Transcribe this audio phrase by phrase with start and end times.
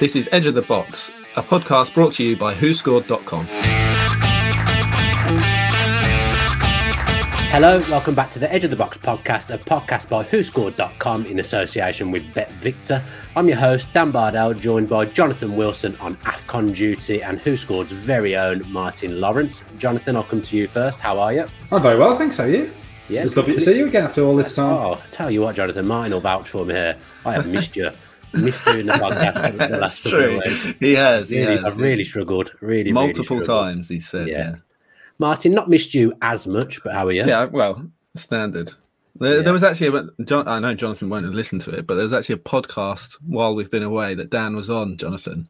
[0.00, 3.46] This is Edge of the Box, a podcast brought to you by WhoScored.com.
[7.50, 11.40] Hello, welcome back to the Edge of the Box podcast, a podcast by WhoScored.com in
[11.40, 13.04] association with Bet Victor.
[13.36, 18.36] I'm your host, Dan Bardell, joined by Jonathan Wilson on AFCON duty and WhoScored's very
[18.36, 19.64] own Martin Lawrence.
[19.76, 20.98] Jonathan, I'll come to you first.
[21.00, 21.46] How are you?
[21.70, 22.38] I'm very well, thanks.
[22.38, 22.70] How are you?
[23.08, 24.72] Yeah, It's lovely to see you again after all this time.
[24.74, 26.96] Oh, tell you what, Jonathan, Martin will vouch for me here.
[27.24, 27.90] I have missed you.
[28.34, 30.40] missed doing the podcast the That's true.
[30.80, 31.30] He has.
[31.30, 31.64] He Really, has.
[31.64, 32.52] I've really struggled.
[32.60, 33.66] Really, Multiple really struggled.
[33.66, 34.28] times, he said.
[34.28, 34.36] Yeah.
[34.38, 34.54] Yeah.
[35.18, 37.24] Martin, not missed you as much, but how are you?
[37.24, 38.72] Yeah, well, standard.
[39.16, 39.42] There, Yeah.
[39.42, 42.04] there was actually, a, John, I know Jonathan won't have listened to it, but there
[42.04, 45.48] was actually a podcast while we've been away that Dan was on, Jonathan,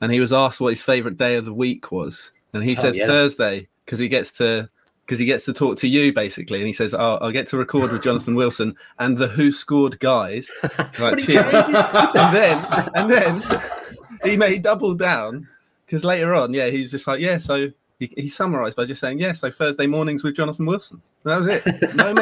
[0.00, 2.80] and he was asked what his favourite day of the week was, and he Oh,
[2.80, 3.06] said yeah.
[3.06, 4.68] Thursday because he gets to
[5.04, 7.56] because he gets to talk to you basically, and he says, oh, "I'll get to
[7.56, 10.50] record with Jonathan Wilson and the Who Scored guys."
[10.98, 13.60] Like, and then and then
[14.24, 15.48] he made double down
[15.86, 17.70] because later on, yeah, he's just like, yeah, so.
[18.00, 21.46] He, he summarised by just saying, "Yeah, so Thursday mornings with Jonathan Wilson." That was
[21.46, 21.64] it.
[21.94, 22.12] No oh,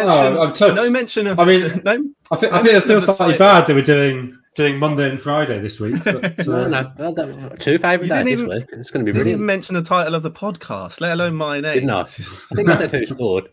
[0.45, 0.71] mention.
[0.71, 1.41] Oh, no mention of.
[1.41, 2.05] I mean- no.
[2.31, 5.81] I, feel, I it feels slightly bad that we're doing doing Monday and Friday this
[5.81, 6.03] week.
[6.05, 8.69] But, uh, no, well, that- two favourite days didn't this week.
[8.73, 9.29] It's going to be Didn't brilliant.
[9.39, 11.75] even mention the title of the podcast, let alone my name.
[11.75, 12.01] Didn't I?
[12.01, 13.49] I think I said who scored.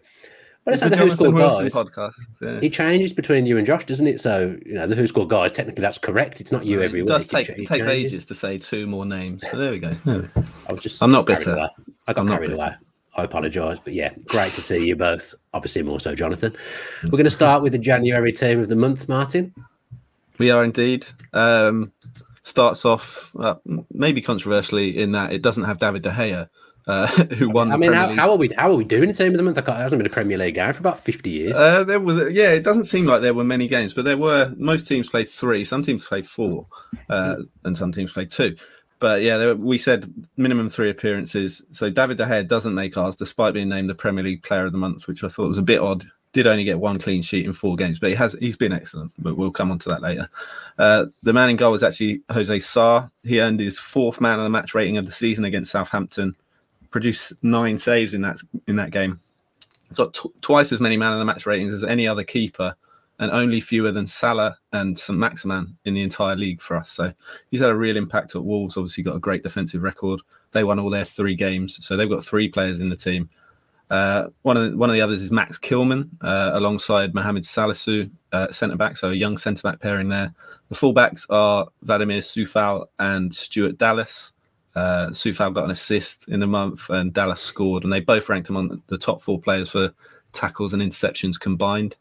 [0.66, 1.74] But it's the like the Who Scored Wilson guys.
[1.74, 2.14] podcast.
[2.42, 2.60] Yeah.
[2.62, 4.20] It changes between you and Josh, doesn't it?
[4.20, 5.54] So you know the Who Scored guys.
[5.54, 6.42] Technically, that's correct.
[6.42, 7.08] It's not you every it week.
[7.08, 8.12] does It take it it takes changes.
[8.14, 9.42] ages to say two more names.
[9.50, 9.96] But there we go.
[10.68, 11.02] I was just.
[11.02, 11.54] I'm not carried bitter.
[11.56, 11.70] away.
[12.08, 12.62] I got I'm not carried bitter.
[12.62, 12.76] away.
[13.16, 15.34] I apologise, but yeah, great to see you both.
[15.54, 16.54] Obviously, more so, Jonathan.
[17.06, 19.54] We're going to start with the January team of the month, Martin.
[20.40, 21.06] We are indeed.
[21.34, 21.92] Um,
[22.44, 23.56] starts off uh,
[23.92, 26.50] maybe controversially in that it doesn't have David De Gea,
[26.88, 28.50] uh, who won I the mean, how, how are we?
[28.58, 29.58] How are we doing in team of the month?
[29.58, 31.56] I It hasn't been a Premier League game for about fifty years.
[31.56, 34.54] Uh, there was, yeah, it doesn't seem like there were many games, but there were.
[34.58, 36.68] Most teams played three, some teams played four,
[37.10, 38.56] uh, and some teams played two.
[39.00, 41.62] But yeah, there, we said minimum three appearances.
[41.72, 44.72] So David De Gea doesn't make ours, despite being named the Premier League Player of
[44.72, 46.06] the Month, which I thought was a bit odd.
[46.32, 49.12] Did only get one clean sheet in four games, but he has he's been excellent.
[49.18, 50.30] But we'll come on to that later.
[50.78, 53.10] Uh, the man in goal was actually Jose Sá.
[53.24, 56.36] He earned his fourth man of the match rating of the season against Southampton.
[56.92, 59.20] Produced nine saves in that in that game
[59.94, 62.76] got t- twice as many man of the match ratings as any other keeper,
[63.20, 66.92] and only fewer than Salah and St Maximin in the entire league for us.
[66.92, 67.12] So
[67.52, 68.78] he's had a real impact at Wolves.
[68.78, 70.22] Obviously, got a great defensive record.
[70.52, 73.30] They won all their three games, so they've got three players in the team.
[73.90, 78.10] Uh, one of the, one of the others is Max Kilman uh, alongside Mohamed Salisu,
[78.32, 78.98] uh, centre back.
[78.98, 80.34] So a young centre back pairing there.
[80.70, 84.34] The fullbacks are Vladimir Coufal and Stuart Dallas.
[84.76, 88.50] Uh, Coufal got an assist in the month, and Dallas scored, and they both ranked
[88.50, 89.92] among the top four players for
[90.32, 91.96] tackles and interceptions combined.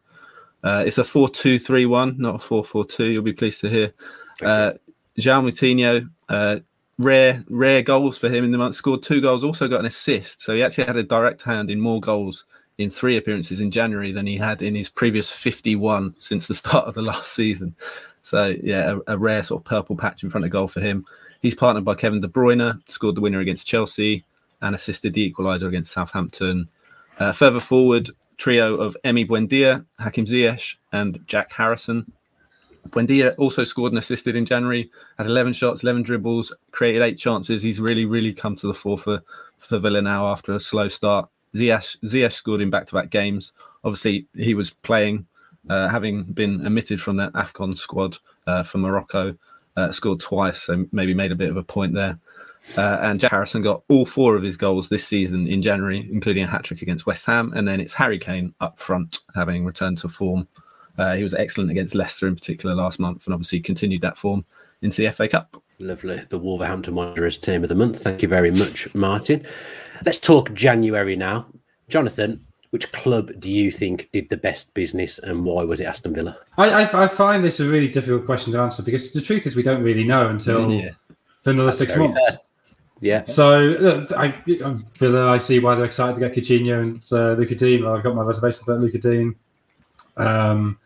[0.62, 3.04] Uh, it's a 4 2 3 1, not a 4 4 2.
[3.04, 3.94] You'll be pleased to hear.
[4.42, 4.72] Uh,
[5.18, 6.60] João Moutinho, uh,
[6.98, 10.42] rare, rare goals for him in the month, scored two goals, also got an assist.
[10.42, 12.44] So he actually had a direct hand in more goals
[12.76, 16.86] in three appearances in January than he had in his previous 51 since the start
[16.86, 17.74] of the last season.
[18.22, 21.04] So, yeah, a, a rare sort of purple patch in front of goal for him.
[21.40, 24.24] He's partnered by Kevin De Bruyne, scored the winner against Chelsea
[24.60, 26.68] and assisted the equaliser against Southampton.
[27.18, 32.12] Uh, further forward, trio of Emi Buendia, Hakim Ziyech, and Jack Harrison.
[32.90, 37.62] Buendia also scored and assisted in January, had 11 shots, 11 dribbles, created eight chances.
[37.62, 39.22] He's really, really come to the fore for,
[39.58, 41.28] for Villa now after a slow start.
[41.54, 43.52] Ziyech, Ziyech scored in back-to-back games.
[43.84, 45.26] Obviously, he was playing,
[45.68, 49.36] uh, having been omitted from the AFCON squad uh, for Morocco,
[49.76, 52.18] uh, scored twice, so maybe made a bit of a point there.
[52.76, 56.44] Uh, and Jack Harrison got all four of his goals this season in January, including
[56.44, 57.52] a hat trick against West Ham.
[57.54, 60.48] And then it's Harry Kane up front, having returned to form.
[60.98, 64.44] Uh, he was excellent against Leicester in particular last month, and obviously continued that form
[64.82, 65.62] into the FA Cup.
[65.78, 66.20] Lovely.
[66.28, 68.02] The Wolverhampton Wanderers team of the month.
[68.02, 69.46] Thank you very much, Martin.
[70.04, 71.46] Let's talk January now.
[71.88, 76.14] Jonathan, which club do you think did the best business and why was it Aston
[76.14, 76.36] Villa?
[76.58, 79.54] I, I, I find this a really difficult question to answer because the truth is
[79.56, 80.90] we don't really know until Yeah.
[81.44, 82.18] for another six months.
[82.28, 82.38] fair.
[83.00, 83.22] Yeah.
[83.24, 84.34] So look, I,
[84.64, 85.28] I'm Villa.
[85.30, 87.86] I see why they're excited to get Coutinho and uh, Lucas Digne.
[87.86, 89.34] I've got my reservations about Lucas Digne.
[90.16, 90.78] Um,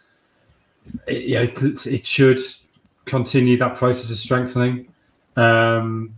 [1.07, 2.39] it, yeah, it, it should
[3.05, 4.89] continue that process of strengthening.
[5.37, 6.15] Um,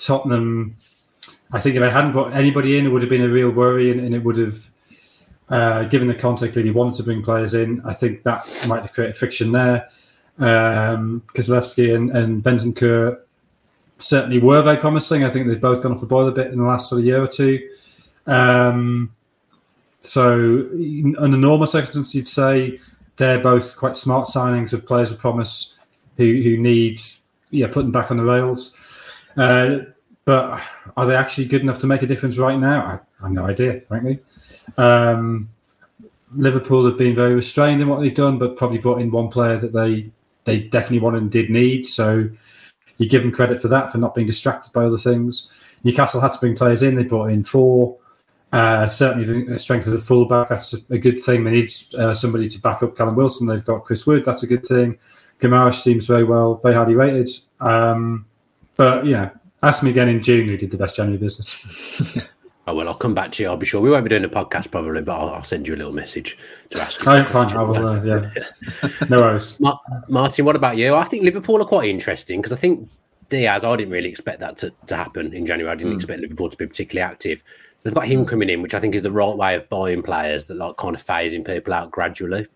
[0.00, 0.76] Tottenham,
[1.52, 3.90] I think if they hadn't put anybody in, it would have been a real worry,
[3.90, 4.70] and, and it would have,
[5.48, 8.82] uh, given the context that he wanted to bring players in, I think that might
[8.82, 9.88] have created friction there.
[10.38, 13.18] Um, Kulusevski and, and Bentancur
[13.98, 15.24] certainly were very promising.
[15.24, 17.06] I think they've both gone off the boil a bit in the last sort of
[17.06, 17.68] year or two.
[18.26, 19.12] Um,
[20.00, 20.68] so,
[21.18, 22.78] under normal circumstances, you'd say
[23.18, 25.78] they're both quite smart signings of players of promise
[26.16, 28.74] who who needs yeah putting back on the rails.
[29.36, 29.80] Uh,
[30.24, 30.60] but
[30.96, 32.84] are they actually good enough to make a difference right now?
[32.84, 34.18] I, I have no idea, frankly.
[34.76, 35.48] Um,
[36.34, 39.58] Liverpool have been very restrained in what they've done, but probably brought in one player
[39.58, 40.10] that they
[40.44, 41.86] they definitely wanted and did need.
[41.86, 42.28] So
[42.98, 45.50] you give them credit for that for not being distracted by other things.
[45.84, 47.96] Newcastle had to bring players in; they brought in four.
[48.52, 51.44] Uh, certainly, the strength of the fullback that's a good thing.
[51.44, 53.46] They need uh, somebody to back up Callum Wilson.
[53.46, 54.24] They've got Chris Wood.
[54.24, 54.98] That's a good thing.
[55.40, 57.30] Guimaraes seems very well, very highly rated.
[57.60, 58.26] Um,
[58.76, 59.30] but yeah,
[59.62, 62.18] ask me again in June who did the best January business.
[62.68, 63.48] Oh well, I'll come back to you.
[63.48, 65.74] I'll be sure we won't be doing a podcast probably, but I'll, I'll send you
[65.74, 66.36] a little message
[66.68, 67.06] to ask.
[67.08, 67.56] I'm fine.
[67.56, 67.88] I will.
[67.88, 68.30] Uh, yeah,
[69.08, 69.58] no worries.
[69.58, 69.78] Ma-
[70.10, 70.94] Martin, what about you?
[70.94, 72.90] I think Liverpool are quite interesting because I think
[73.30, 73.64] Diaz.
[73.64, 75.72] I didn't really expect that to, to happen in January.
[75.72, 75.96] I didn't mm.
[75.96, 77.42] expect Liverpool to be particularly active.
[77.78, 80.02] So they've got him coming in, which I think is the right way of buying
[80.02, 82.46] players that like kind of phasing people out gradually.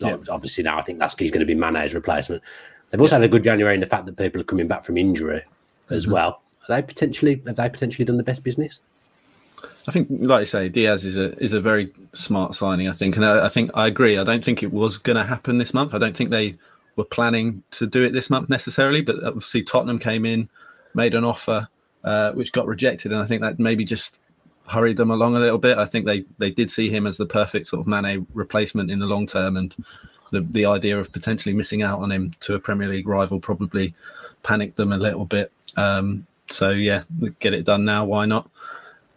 [0.00, 0.32] Like, yeah.
[0.32, 2.42] Obviously now I think that's he's going to be Mane's replacement.
[2.90, 3.20] They've also yeah.
[3.20, 5.42] had a good January in the fact that people are coming back from injury
[5.90, 6.12] as mm-hmm.
[6.14, 6.42] well.
[6.68, 8.80] Are they potentially have they potentially done the best business?
[9.86, 12.88] I think, like you say, Diaz is a is a very smart signing.
[12.88, 14.18] I think, and I, I think I agree.
[14.18, 15.94] I don't think it was going to happen this month.
[15.94, 16.56] I don't think they
[16.96, 19.02] were planning to do it this month necessarily.
[19.02, 20.48] But obviously, Tottenham came in,
[20.94, 21.68] made an offer,
[22.02, 24.20] uh, which got rejected, and I think that maybe just
[24.66, 25.78] hurried them along a little bit.
[25.78, 28.98] I think they they did see him as the perfect sort of Mane replacement in
[28.98, 29.74] the long term, and
[30.30, 33.94] the the idea of potentially missing out on him to a Premier League rival probably
[34.42, 35.52] panicked them a little bit.
[35.76, 37.04] Um, so yeah,
[37.40, 38.04] get it done now.
[38.04, 38.48] Why not?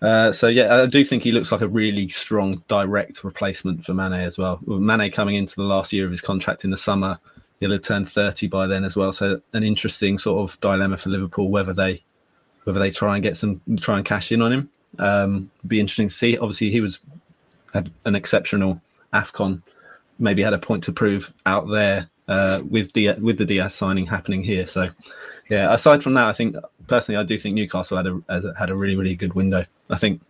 [0.01, 3.93] Uh, so yeah, I do think he looks like a really strong direct replacement for
[3.93, 4.59] Mane as well.
[4.65, 7.19] With Mane coming into the last year of his contract in the summer,
[7.59, 9.11] he'll have turned thirty by then as well.
[9.11, 12.03] So an interesting sort of dilemma for Liverpool whether they
[12.65, 14.69] whether they try and get some try and cash in on him.
[14.99, 16.37] Um, be interesting to see.
[16.37, 16.99] Obviously, he was
[17.73, 18.81] had an exceptional
[19.13, 19.61] Afcon.
[20.19, 24.05] Maybe had a point to prove out there uh, with the with the Diaz signing
[24.05, 24.67] happening here.
[24.67, 24.89] So
[25.49, 26.55] yeah, aside from that, I think
[26.87, 29.65] personally, I do think Newcastle had a had a really really good window.
[29.89, 30.21] I think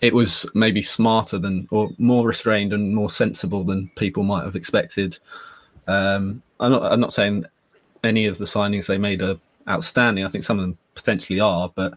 [0.00, 4.56] it was maybe smarter than or more restrained and more sensible than people might have
[4.56, 5.18] expected.
[5.86, 7.46] Um, I'm not I'm not saying
[8.02, 9.36] any of the signings they made are
[9.68, 10.24] outstanding.
[10.24, 11.94] I think some of them potentially are, but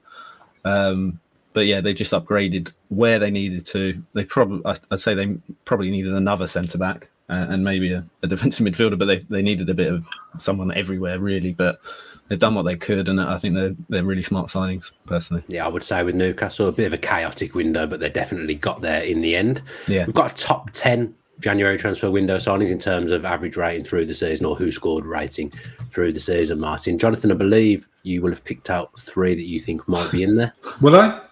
[0.63, 1.19] um,
[1.57, 3.99] but yeah, they just upgraded where they needed to.
[4.13, 4.61] They probably
[4.91, 8.95] I'd say they probably needed another centre back uh, and maybe a, a defensive midfielder,
[8.95, 10.05] but they, they needed a bit of
[10.37, 11.55] someone everywhere really.
[11.55, 11.79] But
[12.27, 14.91] they've done what they could, and I think they're they're really smart signings.
[15.07, 18.09] Personally, yeah, I would say with Newcastle a bit of a chaotic window, but they
[18.11, 19.63] definitely got there in the end.
[19.87, 23.83] Yeah, we've got a top ten January transfer window signings in terms of average rating
[23.83, 25.51] through the season or who scored rating
[25.89, 26.59] through the season.
[26.59, 30.21] Martin, Jonathan, I believe you will have picked out three that you think might be
[30.21, 30.53] in there.
[30.81, 31.26] Will I?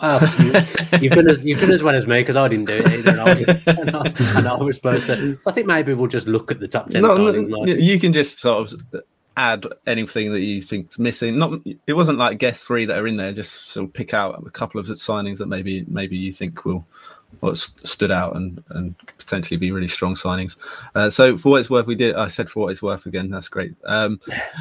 [0.00, 2.74] Well, you, have been as you've been as well as me because I didn't do
[2.74, 5.38] it either, and I, was, and, I, and I, was supposed to.
[5.46, 7.02] I think maybe we'll just look at the top ten.
[7.02, 9.02] No, no, you can just sort of
[9.36, 11.38] add anything that you think's missing.
[11.38, 13.32] Not it wasn't like guess three that are in there.
[13.32, 16.86] Just sort of pick out a couple of signings that maybe maybe you think will
[17.40, 20.56] what stood out and and potentially be really strong signings.
[20.94, 22.14] Uh, so for what it's worth, we did.
[22.16, 23.30] I said for what it's worth again.
[23.30, 23.74] That's great.
[23.84, 24.20] Um,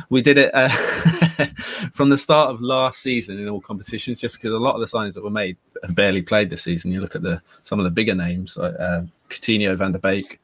[0.10, 0.70] we did it uh,
[1.94, 4.98] from the start of last season in all competitions, just because a lot of the
[4.98, 5.58] signings that were made
[5.90, 6.92] barely played this season.
[6.92, 10.40] You look at the some of the bigger names like uh, Coutinho, Van der Beek,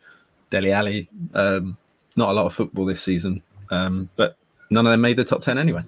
[0.49, 1.09] Dele Alli.
[1.33, 1.77] Um,
[2.15, 3.41] not a lot of football this season
[3.71, 4.37] um, but
[4.69, 5.83] none of them made the top 10 anyway.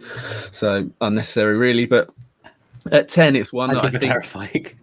[0.52, 1.86] So unnecessary, really.
[1.86, 2.10] But
[2.92, 4.78] at 10, it's one that I think.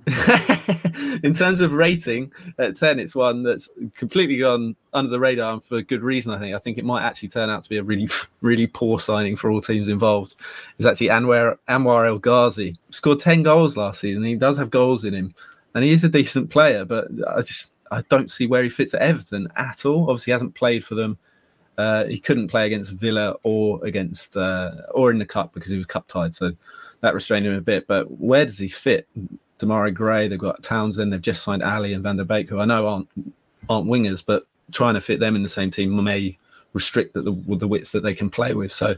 [1.24, 5.62] in terms of rating, at 10, it's one that's completely gone under the radar and
[5.62, 6.54] for good reason, I think.
[6.54, 8.08] I think it might actually turn out to be a really,
[8.40, 10.36] really poor signing for all teams involved.
[10.78, 12.78] It's actually Anwar, Anwar El Ghazi.
[12.90, 14.22] Scored 10 goals last season.
[14.22, 15.34] He does have goals in him.
[15.74, 18.92] And he is a decent player, but I just I don't see where he fits
[18.92, 20.10] at Everton at all.
[20.10, 21.16] Obviously, he hasn't played for them
[21.80, 25.78] uh, he couldn't play against Villa or against uh, or in the cup because he
[25.78, 26.52] was cup tied, so
[27.00, 27.86] that restrained him a bit.
[27.86, 29.08] But where does he fit?
[29.58, 32.64] Demarai Gray, they've got Townsend, they've just signed Alli and Van der Beek, who I
[32.64, 33.08] know aren't
[33.68, 36.38] aren't wingers, but trying to fit them in the same team may
[36.72, 38.72] restrict the, the, width that they can play with.
[38.72, 38.96] So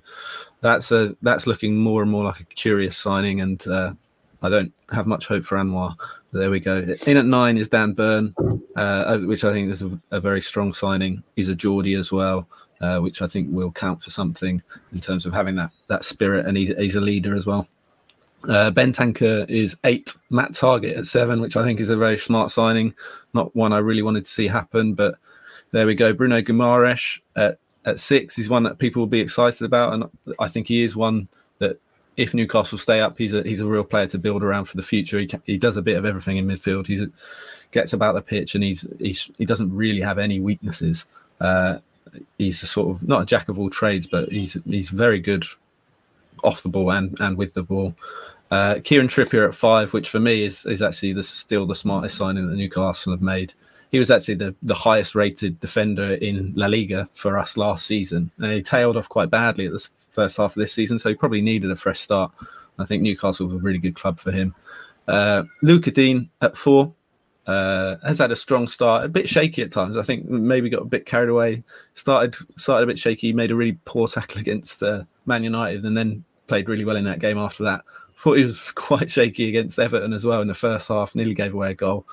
[0.60, 3.94] that's a that's looking more and more like a curious signing, and uh,
[4.40, 5.96] I don't have much hope for Anwar.
[6.32, 6.78] There we go.
[7.06, 8.34] In at nine is Dan Burn,
[8.76, 11.22] uh, which I think is a, a, very strong signing.
[11.36, 12.48] He's a Geordie as well
[12.82, 14.60] uh, which I think will count for something
[14.92, 17.68] in terms of having that that spirit, and he's a leader as well.
[18.48, 22.50] Uh, Bentancur is eight, Matt Targett at seven, which I think is a very smart
[22.50, 22.94] signing.
[23.34, 25.16] Not one I really wanted to see happen, but
[25.70, 26.12] there we go.
[26.12, 30.48] Bruno Guimaraes at, at six is one that people will be excited about, and I
[30.48, 31.78] think he is one that
[32.16, 34.82] if Newcastle stay up, he's a he's a real player to build around for the
[34.82, 35.18] future.
[35.18, 36.86] He, he does a bit of everything in midfield.
[36.86, 37.06] He
[37.70, 41.06] gets about the pitch, and he's he's he doesn't really have any weaknesses.
[41.40, 41.78] Uh,
[42.38, 45.44] he's a sort of not a jack of all trades, but he's he's very good
[46.44, 47.94] off the ball and and with the ball.
[48.52, 52.18] Uh, Kieran Trippier at five, which for me is is actually the, still the smartest
[52.18, 53.54] signing that Newcastle have made.
[53.90, 58.30] He was actually the, the highest rated defender in La Liga for us last season.
[58.36, 61.14] And he tailed off quite badly at the first half of this season, so he
[61.14, 62.30] probably needed a fresh start.
[62.78, 64.54] I think Newcastle was a really good club for him.
[65.08, 66.92] Uh, Lucas Digne at four
[67.46, 69.96] uh, has had a strong start, a bit shaky at times.
[69.96, 71.64] I think maybe got a bit carried away.
[71.94, 75.96] Started started a bit shaky, made a really poor tackle against uh, Man United, and
[75.96, 77.82] then played really well in that game after that.
[78.16, 81.14] Thought he was quite shaky against Everton as well in the first half.
[81.14, 82.06] Nearly gave away a goal.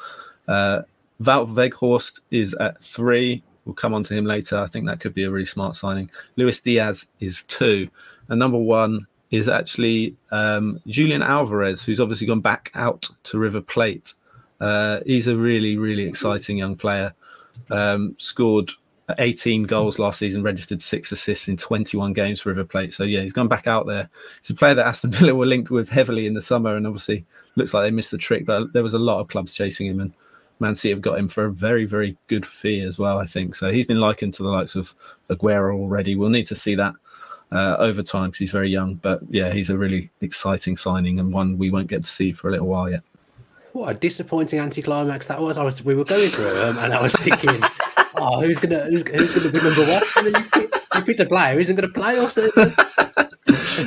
[0.47, 0.81] Uh,
[1.21, 3.43] Wout is at three.
[3.65, 4.57] We'll come on to him later.
[4.57, 6.09] I think that could be a really smart signing.
[6.37, 7.89] Luis Diaz is two,
[8.29, 13.61] and number one is actually um, Julian Alvarez, who's obviously gone back out to River
[13.61, 14.13] Plate.
[14.59, 17.13] Uh, he's a really, really exciting young player.
[17.69, 18.71] Um, scored
[19.17, 22.93] 18 goals last season, registered six assists in 21 games for River Plate.
[22.93, 24.09] So yeah, he's gone back out there.
[24.41, 27.25] He's a player that Aston Villa were linked with heavily in the summer, and obviously
[27.55, 28.45] looks like they missed the trick.
[28.45, 30.13] But there was a lot of clubs chasing him, and
[30.59, 33.17] Man City have got him for a very, very good fee as well.
[33.17, 33.71] I think so.
[33.71, 34.93] He's been likened to the likes of
[35.29, 36.15] Aguero already.
[36.15, 36.93] We'll need to see that
[37.51, 38.95] uh, over time because he's very young.
[38.95, 42.49] But yeah, he's a really exciting signing and one we won't get to see for
[42.49, 43.01] a little while yet.
[43.73, 45.57] What a disappointing anticlimax that was.
[45.57, 47.61] I was we were going through them and I was thinking,
[48.19, 50.03] oh, who's gonna who's, who's gonna be number one?
[50.17, 52.73] And then you pick, you pick a player who isn't gonna play or something.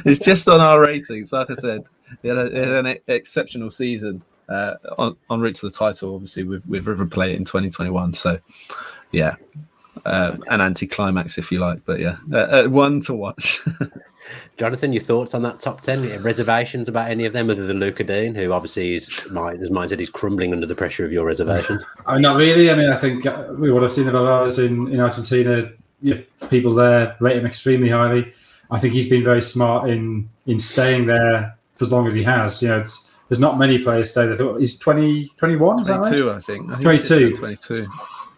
[0.04, 1.32] it's just on our ratings.
[1.32, 1.84] Like I said,
[2.22, 6.44] he had, a, had an exceptional season uh, on, on route to the title, obviously
[6.44, 8.14] with with River Plate in 2021.
[8.14, 8.38] So,
[9.10, 9.36] yeah,
[10.04, 13.60] um, an anticlimax if you like, but yeah, uh, uh, one to watch.
[14.56, 16.22] Jonathan, your thoughts on that top ten?
[16.22, 20.00] Reservations about any of them, other than Lucas Digne, who obviously is, as mine said,
[20.00, 21.84] he's crumbling under the pressure of your reservations.
[22.04, 22.68] Uh, not really.
[22.68, 25.70] I mean, I think uh, what I've seen of Alvarez in, in Argentina,
[26.00, 28.32] you know, people there rate him extremely highly.
[28.72, 32.24] I think he's been very smart in in staying there for as long as he
[32.24, 32.60] has.
[32.60, 32.84] You know,
[33.28, 34.58] there's not many players stay there.
[34.58, 36.36] He's 20, 21, 22, right?
[36.36, 36.70] I think.
[36.70, 37.36] I think 22.
[37.36, 37.88] 22.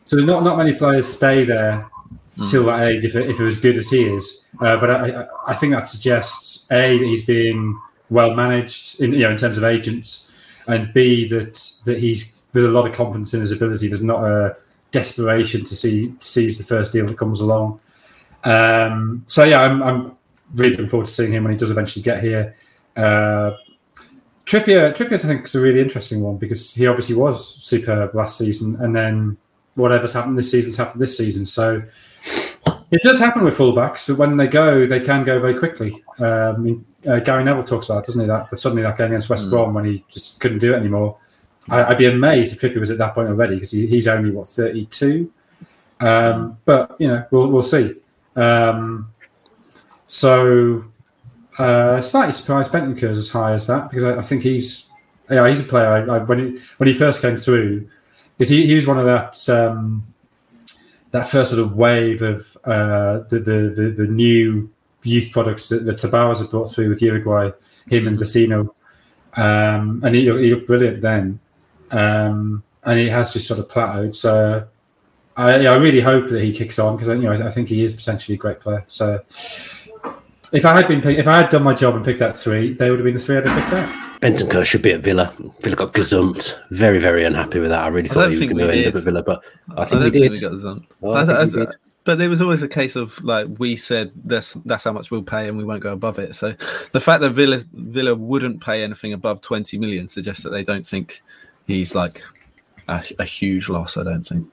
[0.05, 1.89] So there's not, not many players stay there
[2.37, 2.51] mm.
[2.51, 4.47] till that age if, if it was good as he is.
[4.61, 7.79] Uh, but I, I think that suggests a that he's being
[8.11, 10.33] well managed in you know in terms of agents,
[10.67, 13.89] and b that that he's there's a lot of confidence in his ability.
[13.89, 14.57] There's not a
[14.91, 17.81] desperation to see to seize the first deal that comes along.
[18.45, 20.17] Um, so yeah, I'm, I'm
[20.55, 22.55] really looking forward to seeing him when he does eventually get here.
[22.97, 23.53] Uh,
[24.47, 28.37] Trippier, Trippier, I think is a really interesting one because he obviously was superb last
[28.37, 29.37] season, and then
[29.75, 31.47] whatever's happened this season's happened this season.
[31.47, 31.83] So
[32.95, 34.07] it does happen with fullbacks.
[34.07, 36.05] that when they go, they can go very quickly.
[36.21, 38.27] Um, uh, Gary Neville talks about, it, doesn't he?
[38.27, 39.51] That, suddenly that game against West mm.
[39.51, 41.19] Brom when he just couldn't do it anymore.
[41.69, 44.31] I, would be amazed if Trippier was at that point already because he, he's only
[44.31, 45.33] what thirty two.
[45.99, 47.95] Um, but you know, we'll we'll see.
[48.37, 49.13] Um,
[50.07, 50.85] so
[51.59, 54.91] uh, slightly surprised Bentancur is as high as that because I, I think he's
[55.31, 55.87] yeah he's a player.
[55.87, 57.89] I, I, when he when he first came through,
[58.37, 60.07] because he, he was one of that um,
[61.15, 64.69] that first sort of wave of uh, the, the, the the new
[65.05, 67.53] youth products that the Tebas had brought through with Uruguay,
[67.87, 68.71] him and Vecino,
[69.35, 71.39] um, and he, he looked brilliant then,
[71.93, 74.17] um, and he has just sort of plateaued.
[74.17, 74.67] So
[75.37, 77.85] I, I really hope that he kicks on because you know I, I think he
[77.85, 78.83] is potentially a great player.
[78.89, 79.23] So
[80.51, 82.91] if I had been if I had done my job and picked that three, they
[82.91, 84.14] would have been the three I'd have picked out.
[84.25, 85.35] Bentancur should be at Villa.
[85.61, 86.59] Villa got gazumped.
[86.71, 87.85] Very, very unhappy with that.
[87.85, 89.45] I really thought I he was going to end up at Villa, but
[89.77, 90.33] I think I we did.
[90.33, 90.87] we got gazumped.
[91.03, 91.69] Oh, I, did.
[92.05, 95.23] But there was always a case of like we said that's that's how much we'll
[95.23, 96.35] pay and we won't go above it.
[96.37, 96.55] So
[96.93, 100.87] the fact that Villa Villa wouldn't pay anything above twenty million suggests that they don't
[100.87, 101.23] think
[101.67, 102.23] he's like
[102.89, 103.97] a, a huge loss.
[103.97, 104.47] I don't think.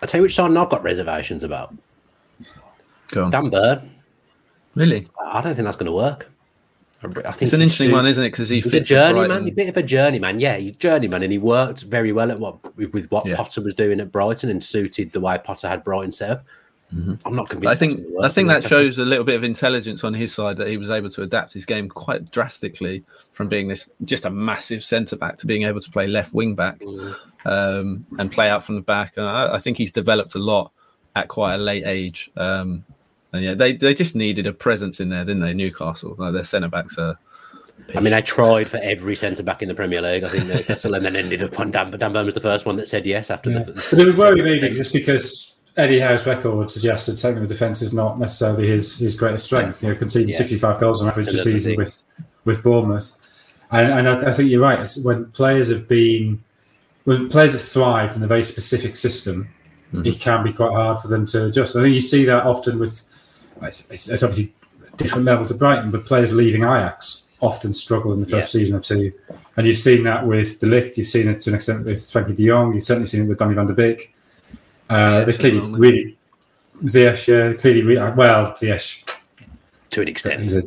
[0.00, 1.74] I tell you which sign I've got reservations about.
[3.10, 3.30] Go on.
[3.30, 3.90] Dan Burn.
[4.74, 5.06] Really?
[5.24, 6.31] I don't think that's going to work.
[7.04, 8.30] I think it's an interesting one, isn't it?
[8.30, 10.38] Because he he's a journeyman, a bit of a journeyman.
[10.38, 13.36] Yeah, he's a journeyman, and he worked very well at what with what yeah.
[13.36, 16.44] Potter was doing at Brighton and suited the way Potter had Brighton set up.
[16.94, 17.14] Mm-hmm.
[17.24, 17.70] I'm not convinced.
[17.70, 20.68] I think I think that shows a little bit of intelligence on his side that
[20.68, 24.84] he was able to adapt his game quite drastically from being this just a massive
[24.84, 27.16] centre back to being able to play left wing back mm.
[27.46, 29.16] um, and play out from the back.
[29.16, 30.70] And I, I, think he's developed a lot
[31.16, 32.30] at quite a late age.
[32.36, 32.84] Um,
[33.32, 35.54] and yeah, they, they just needed a presence in there, didn't they?
[35.54, 37.18] Newcastle, like their centre backs are.
[37.96, 40.22] I mean, they tried for every centre back in the Premier League.
[40.22, 41.90] I think Newcastle, and then ended up on Dan.
[41.90, 43.60] But Dan Burn was the first one that said yes after yeah.
[43.60, 43.72] the.
[43.90, 47.92] But it would worry me just because Eddie Howe's record suggested taking the defence is
[47.92, 49.82] not necessarily his his greatest strength.
[49.82, 50.36] You know, conceding yeah.
[50.36, 52.02] 65 goals on average a season with
[52.44, 53.12] with Bournemouth,
[53.70, 54.80] and, and I, I, think you're right.
[54.80, 56.42] It's when players have been
[57.04, 59.48] when players have thrived in a very specific system,
[59.92, 60.06] mm-hmm.
[60.06, 61.74] it can be quite hard for them to adjust.
[61.74, 63.02] I think you see that often with
[63.64, 64.52] it's, it's obviously
[64.96, 68.60] different level to Brighton, but players leaving Ajax often struggle in the first yeah.
[68.60, 69.12] season or two.
[69.56, 72.36] And you've seen that with De Ligt, you've seen it to an extent with Frenkie
[72.36, 74.14] de Jong, you've certainly seen it with Donny van der Beek.
[74.88, 76.18] Uh, they clearly really,
[76.84, 79.02] Ziyech, yeah, clearly, re- well, Ziyech.
[79.90, 80.40] To an extent.
[80.40, 80.62] He's a,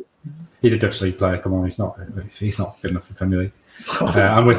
[0.60, 1.98] he's a Dutch league player, come on, he's not
[2.38, 3.52] he's not good enough for Premier League.
[4.00, 4.58] Uh, I'm with,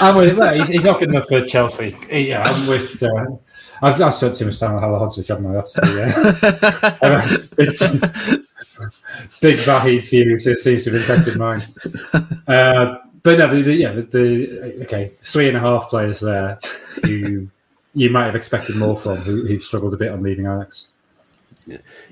[0.00, 1.96] I'm with, well, he's, he's, not good enough for Chelsea.
[2.12, 3.26] Yeah, I'm with, uh,
[3.82, 5.52] I've, I've him with Samuel Halilhodžić, haven't I?
[5.52, 5.82] That's the,
[7.02, 7.38] uh,
[9.40, 11.62] big Vahdy's view seems to have infected mine.
[12.46, 16.58] Uh, but no, the, yeah, the, the, okay, three and a half players there
[17.04, 17.48] who
[17.94, 20.88] you might have expected more from, who, who've struggled a bit on leaving Ajax.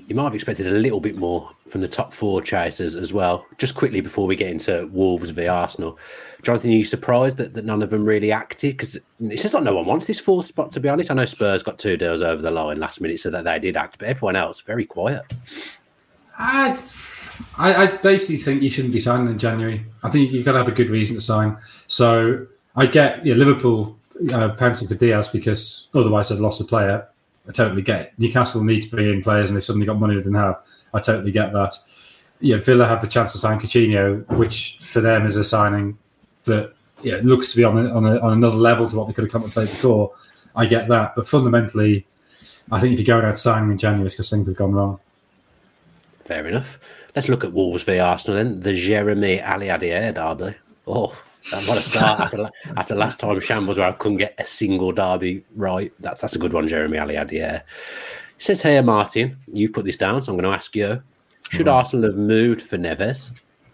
[0.07, 3.45] You might have expected a little bit more from the top four chasers as well.
[3.57, 5.97] Just quickly before we get into Wolves v Arsenal,
[6.43, 8.77] Jonathan, are you surprised that, that none of them really acted?
[8.77, 11.11] Because it's just like no one wants this fourth spot, to be honest.
[11.11, 13.75] I know Spurs got two deals over the line last minute so that they did
[13.75, 15.23] act, but everyone else very quiet.
[16.37, 16.77] I,
[17.57, 19.85] I, basically think you shouldn't be signing in January.
[20.03, 21.57] I think you've got to have a good reason to sign.
[21.87, 22.45] So
[22.75, 23.97] I get yeah, Liverpool
[24.31, 27.07] uh, pouncing for Diaz because otherwise they'd lost a player.
[27.47, 28.13] I totally get it.
[28.17, 30.61] Newcastle need to bring in players and they've suddenly got money they didn't have.
[30.93, 31.75] I totally get that.
[32.39, 35.97] Yeah, Villa have the chance to sign Coutinho, which for them is a signing
[36.43, 39.13] that yeah looks to be on a, on, a, on another level to what they
[39.13, 40.13] could have contemplated before.
[40.55, 42.05] I get that, but fundamentally,
[42.71, 44.99] I think if you're going out signing in January, it's because things have gone wrong.
[46.25, 46.77] Fair enough.
[47.15, 48.59] Let's look at Wolves v Arsenal then.
[48.61, 50.55] The Jérémie Aliadière derby.
[50.85, 51.17] Oh,
[51.51, 55.43] what a start after, after last time Shambles where I couldn't get a single derby
[55.55, 55.93] right.
[55.99, 57.57] That's that's a good one, Jérémie Aliadière.
[57.57, 57.63] It
[58.37, 61.01] says here, Martin, you put this down, so I'm going to ask you:
[61.49, 63.31] Should Arsenal have moved for Neves?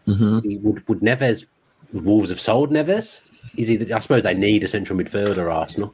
[0.08, 0.64] Mm-hmm.
[0.64, 1.46] Would would Neves?
[1.94, 3.22] Would Wolves have sold Neves?
[3.58, 3.92] Is he?
[3.94, 5.94] I suppose they need a central midfielder, Arsenal.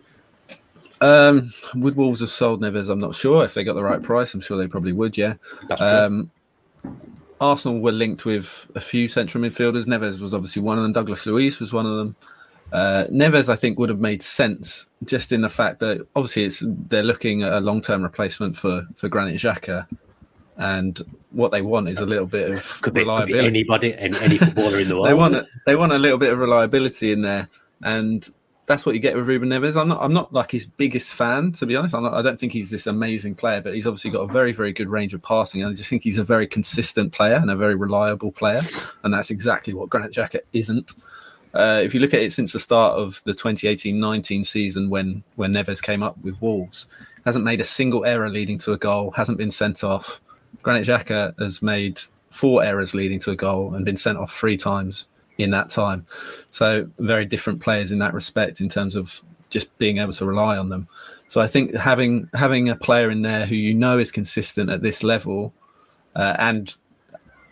[1.01, 2.89] Um, would Wolves have sold Neves?
[2.89, 3.45] I'm not sure.
[3.45, 5.17] If they got the right price, I'm sure they probably would.
[5.17, 5.35] Yeah.
[5.67, 5.89] That's true.
[5.89, 6.31] Um,
[7.41, 9.85] Arsenal were linked with a few central midfielders.
[9.85, 10.93] Neves was obviously one of them.
[10.93, 12.15] Douglas Luiz was one of them.
[12.71, 16.63] Uh, Neves, I think, would have made sense just in the fact that obviously it's
[16.65, 19.87] they're looking at a long-term replacement for for Granit Xhaka,
[20.57, 23.33] and what they want is a little bit of could be, reliability.
[23.33, 25.07] Could be anybody, any, any footballer in the world.
[25.07, 27.49] they want a, they want a little bit of reliability in there,
[27.81, 28.29] and
[28.69, 29.75] that's what you get with Ruben Neves.
[29.75, 31.95] I'm not I'm not like his biggest fan to be honest.
[31.95, 34.71] Not, i don't think he's this amazing player, but he's obviously got a very very
[34.71, 37.55] good range of passing, and I just think he's a very consistent player and a
[37.55, 38.61] very reliable player,
[39.03, 40.93] and that's exactly what Granit Xhaka isn't.
[41.51, 45.51] Uh, if you look at it since the start of the 2018-19 season, when when
[45.51, 46.85] Neves came up with Wolves,
[47.25, 50.21] hasn't made a single error leading to a goal, hasn't been sent off.
[50.61, 54.57] Granit Xhaka has made four errors leading to a goal and been sent off three
[54.57, 55.07] times
[55.39, 56.05] in that time.
[56.51, 60.57] So very different players in that respect in terms of just being able to rely
[60.57, 60.87] on them.
[61.29, 64.81] So I think having having a player in there who you know is consistent at
[64.81, 65.53] this level
[66.15, 66.75] uh, and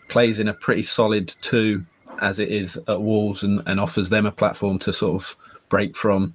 [0.08, 1.84] plays in a pretty solid two
[2.20, 5.36] as it is at Wolves and, and offers them a platform to sort of
[5.68, 6.34] break from,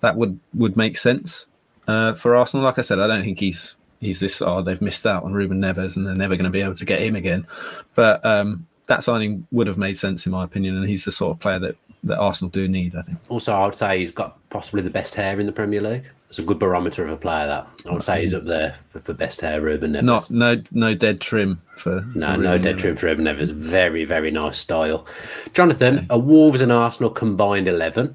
[0.00, 1.46] that would would make sense
[1.88, 2.64] uh, for Arsenal.
[2.64, 4.40] Like I said, I don't think he's he's this.
[4.42, 6.84] Oh, they've missed out on Ruben Neves and they're never going to be able to
[6.84, 7.46] get him again.
[7.94, 11.32] But um, that signing would have made sense in my opinion, and he's the sort
[11.32, 12.94] of player that, that Arsenal do need.
[12.94, 13.18] I think.
[13.28, 16.04] Also, I would say he's got possibly the best hair in the Premier League.
[16.28, 17.46] It's a good barometer of a player.
[17.46, 19.60] That I would say he's up there for, for best hair.
[19.60, 20.02] Ruben Neves.
[20.02, 22.00] Not no no dead trim for.
[22.14, 22.80] No for no dead Neves.
[22.80, 23.52] trim for Ruben Neves.
[23.52, 25.06] Very very nice style.
[25.52, 26.06] Jonathan, okay.
[26.10, 28.14] a Wolves and Arsenal combined eleven.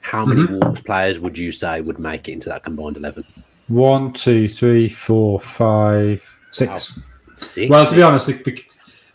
[0.00, 0.58] How many mm-hmm.
[0.58, 3.24] Wolves players would you say would make it into that combined eleven?
[3.68, 6.92] One, two, three, four, five, six.
[6.96, 7.02] Oh,
[7.36, 7.70] six.
[7.70, 8.30] Well, to be honest,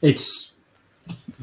[0.02, 0.55] it's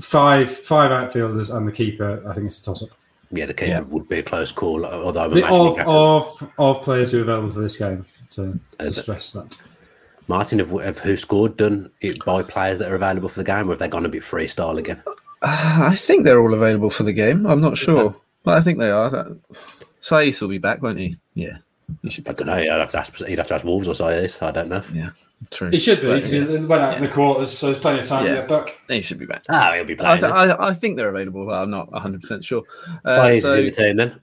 [0.03, 2.23] five five outfielders and the keeper.
[2.29, 2.91] I think it's a toss up.
[3.31, 3.81] Yeah, the keeper yeah.
[3.81, 4.85] would be a close call.
[4.85, 8.93] Although the, of, of of players who are available for this game to, to uh,
[8.93, 9.61] stress that.
[10.29, 13.73] Martin, have, have WhoScored done it by players that are available for the game, or
[13.73, 15.03] have they gone a bit freestyle again?
[15.07, 17.45] Uh, I think they're all available for the game.
[17.47, 19.37] I'm not sure, but I think they are.
[20.01, 21.17] Saiss will be back, won't he?
[21.35, 21.57] Yeah.
[22.03, 22.55] He should I don't know.
[22.55, 24.43] I'd have to ask, he'd have to ask Wolves or Saiss.
[24.43, 24.83] I don't know.
[24.93, 25.11] Yeah,
[25.51, 25.71] true.
[25.71, 26.47] He should be because yeah.
[26.47, 28.35] he went out in the quarters, so there's plenty of time yeah.
[28.35, 28.79] to get back.
[28.89, 29.43] He should be back.
[29.49, 30.23] Ah, he'll be back.
[30.23, 32.63] I, I, I, think they're available, but I'm not 100 percent sure.
[33.05, 34.21] Uh, Saiss so, is in the team then.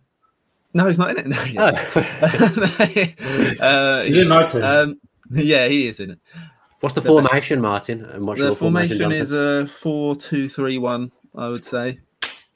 [0.74, 1.54] No, he's not in it.
[1.54, 3.60] No, oh.
[3.66, 4.64] uh, he's in my team.
[4.64, 5.02] Um,
[5.32, 6.20] yeah, he is in it.
[6.82, 7.64] What's the, the formation, best.
[7.64, 8.06] Martin?
[8.06, 11.12] And what's the formation, formation is a four-two-three-one.
[11.36, 12.00] I would say.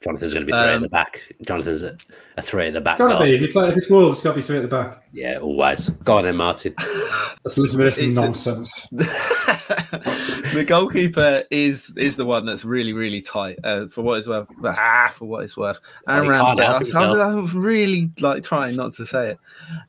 [0.04, 1.32] Jonathan's going to be three at Um, the back.
[1.46, 1.96] Jonathan's a,
[2.36, 3.00] a three at the back.
[3.00, 3.34] It's got to be.
[3.34, 5.02] If, you play, if it's Wolves, it's got to be three at the back.
[5.12, 5.88] Yeah, always.
[6.04, 6.74] Go on then, Martin.
[6.78, 8.86] Let's listen to this It's- nonsense.
[8.90, 14.46] the goalkeeper is is the one that's really really tight uh, for what it's worth.
[14.64, 15.80] Ah, for what it's worth.
[16.08, 16.94] Aaron you Ramsdale.
[16.94, 17.20] I'm.
[17.20, 19.38] I was really like trying not to say it.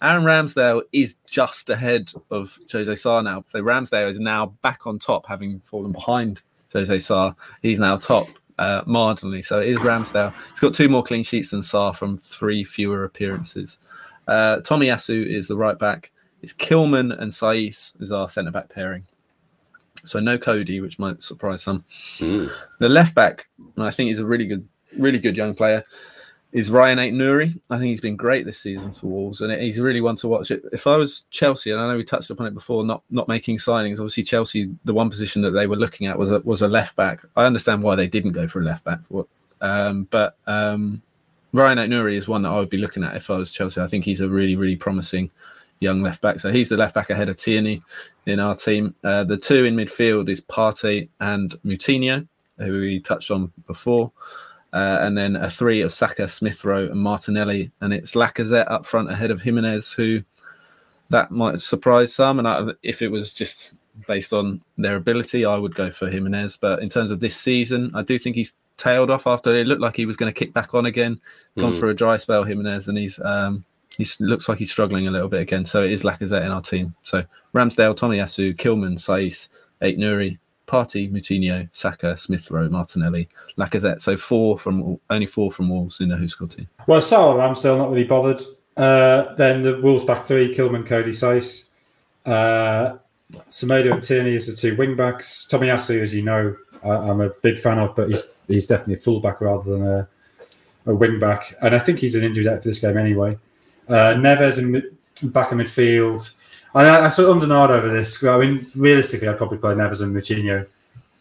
[0.01, 3.43] Aaron Ramsdale is just ahead of Jose Sá now.
[3.47, 6.41] So Ramsdale is now back on top, having fallen behind
[6.73, 7.33] Jose Sá.
[7.61, 8.27] He's now top.
[8.57, 10.33] Uh, marginally, so it is Ramsdale.
[10.51, 13.79] He's got two more clean sheets than Sá from three fewer appearances.
[14.29, 16.11] Uh, Tomiyasu is the right back.
[16.41, 19.05] It's Kilman and Saiss is our centre back pairing.
[20.05, 21.83] So no Coady, which might surprise some.
[22.19, 22.51] Mm.
[22.79, 25.83] The left back, I think is a really good, really good young player,
[26.55, 27.59] is Rayan Aït-Nouri.
[27.69, 30.51] I think he's been great this season for Wolves, and he's really one to watch.
[30.51, 33.57] If I was Chelsea, and I know we touched upon it before, not not making
[33.57, 33.95] signings.
[33.95, 36.95] Obviously, Chelsea, the one position that they were looking at was a, was a left
[36.95, 37.19] back.
[37.35, 38.99] I understand why they didn't go for a left back,
[39.59, 41.01] um, but um,
[41.53, 43.81] Rayan Aït-Nouri is one that I would be looking at if I was Chelsea.
[43.81, 45.31] I think he's a really, really promising
[45.81, 46.39] young left back.
[46.39, 47.83] So he's the left back ahead of Tierney
[48.27, 48.95] in our team.
[49.03, 52.25] Uh, the two in midfield is Partey and Moutinho,
[52.59, 54.09] who we touched on before.
[54.75, 57.71] Uh, and then a three of Saka, Smith Rowe, and Martinelli.
[57.79, 60.21] And it's Lacazette up front ahead of Jimenez, who
[61.09, 62.39] that might surprise some.
[62.39, 63.71] And I, if it was just
[64.05, 66.57] based on their ability, I would go for Jimenez.
[66.57, 69.79] But in terms of this season, I do think he's tailed off after it looked
[69.81, 71.21] like he was going to kick back on again.
[71.57, 71.79] Gone Mm.
[71.79, 73.63] for a dry spell, Jimenez, and he's um,
[73.97, 75.63] he looks like he's struggling a little bit again.
[75.65, 76.93] So it is Lacazette in our team.
[77.03, 79.47] So Ramsdale, Tomiyasu, Kilman, Saiss,
[79.81, 84.01] Eight Nuri, Partey, Moutinho, Saka, Smith Rowe, Martinelli, Lacazette.
[84.01, 86.67] So four from only four from Wolves in the WhoScored team.
[86.87, 88.41] Well, Salah, I'm still not really bothered.
[88.77, 91.71] Uh, then the Wolves back three: Kilman, Coady, Saiss.
[92.25, 92.97] Uh,
[93.33, 95.47] and Tierney is the two wing backs.
[95.49, 98.97] Tomiyasu, as you know, I, I'm a big fan of, but he's he's definitely a
[98.97, 100.07] fullback rather than a,
[100.85, 101.55] a wing back.
[101.61, 103.37] And I think he's an injury depth for this game anyway.
[103.87, 106.31] Uh, Neves in back in midfield.
[106.75, 108.23] I, I sort of undernard over this.
[108.23, 110.67] I mean, realistically, I'd probably play Neves and Moutinho,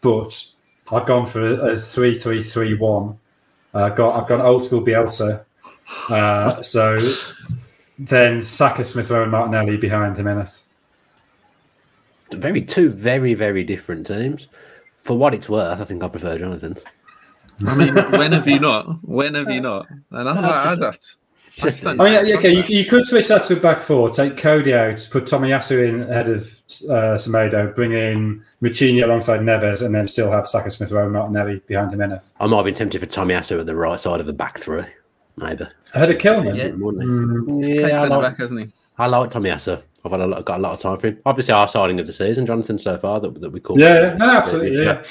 [0.01, 0.45] but
[0.91, 3.17] I've gone for a, a three-three-three-one.
[3.73, 5.43] Uh, got I've gone old school Bielsa.
[6.09, 6.99] Uh, so
[7.97, 10.63] then Saka, Smith Rowe, and Martinelli behind Jimenez.
[12.31, 14.47] Very two very very different teams.
[14.99, 16.83] For what it's worth, I think I prefer Jonathan's.
[17.65, 18.97] I mean, when have you not?
[19.03, 19.87] When have you not?
[20.11, 21.17] And I'm No, like, I it's just, just-
[21.63, 24.35] I I mean, yeah, okay, you, you could switch that to a back four, take
[24.35, 26.43] Coady out, put Tomiyasu in ahead of
[26.89, 31.13] uh, Semedo, bring in Moutinho alongside Neves, and then still have Saka, Smith Rowe, and
[31.13, 32.33] Martinelli behind Jimenez.
[32.39, 34.83] I might have been tempted for Tomiyasu at the right side of the back three,
[35.37, 35.65] maybe.
[35.93, 36.57] Ahead of Kilman.
[36.57, 36.71] Yeah.
[36.77, 37.07] Wouldn't he?
[37.07, 38.73] Mm, played Yeah, I like, back, hasn't he?
[38.97, 39.81] I like Tomiyasu.
[40.03, 41.19] I've had a lot, got a lot of time for him.
[41.25, 43.79] Obviously, our signing of the season, Jonathan, so far that, that we called.
[43.79, 44.83] yeah, yeah, no, absolutely.
[44.83, 45.01] Yeah.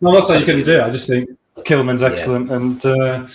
[0.00, 0.82] No, I'm not saying you couldn't do it.
[0.82, 3.26] I just think Kilman's excellent, and uh,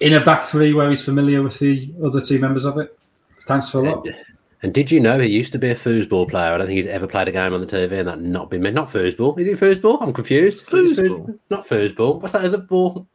[0.00, 2.98] in a back three where he's familiar with the other two members of it.
[3.46, 4.06] Thanks for a lot.
[4.06, 4.16] And,
[4.62, 6.52] and did you know he used to be a foosball player?
[6.52, 8.62] I don't think he's ever played a game on the TV and that not been
[8.62, 9.38] not foosball.
[9.38, 10.02] Is it foosball?
[10.02, 10.72] I'm confused.
[10.72, 11.38] Is it Foosball?
[11.50, 12.20] Not foosball.
[12.20, 13.06] What's that other ball?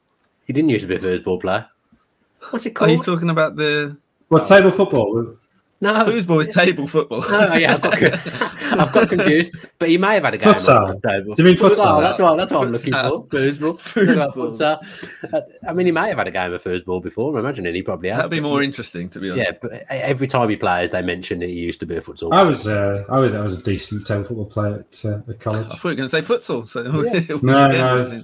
[0.45, 1.67] He didn't used to be a foosball player.
[2.51, 2.91] What's it called?
[2.91, 5.37] Are you talking about the What table football?
[5.81, 7.21] No, foosball is table football?
[7.21, 8.11] no, yeah, I've got, con-
[8.79, 9.53] I've got confused.
[9.77, 10.89] But he may have had a game Futsal.
[10.89, 11.35] on the table.
[11.35, 12.01] Do you mean futsal?
[12.01, 12.99] That's what that's what I'm looking for.
[12.99, 13.29] Futsal.
[13.29, 14.33] Foosball.
[14.33, 14.33] Foosball.
[14.33, 15.33] Futsal.
[15.33, 17.31] Uh, I mean, he may have had a game of foosball before.
[17.31, 18.17] I'm imagining he probably has.
[18.17, 19.51] That'd be more interesting, to be honest.
[19.51, 22.33] Yeah, but every time he plays, they mention that he used to be a futsal.
[22.33, 25.39] I was, uh, I was, I was a decent table football player at, uh, at
[25.39, 25.65] college.
[25.65, 26.67] I thought you were going to say futsal.
[26.67, 26.83] So
[27.41, 28.23] No, again,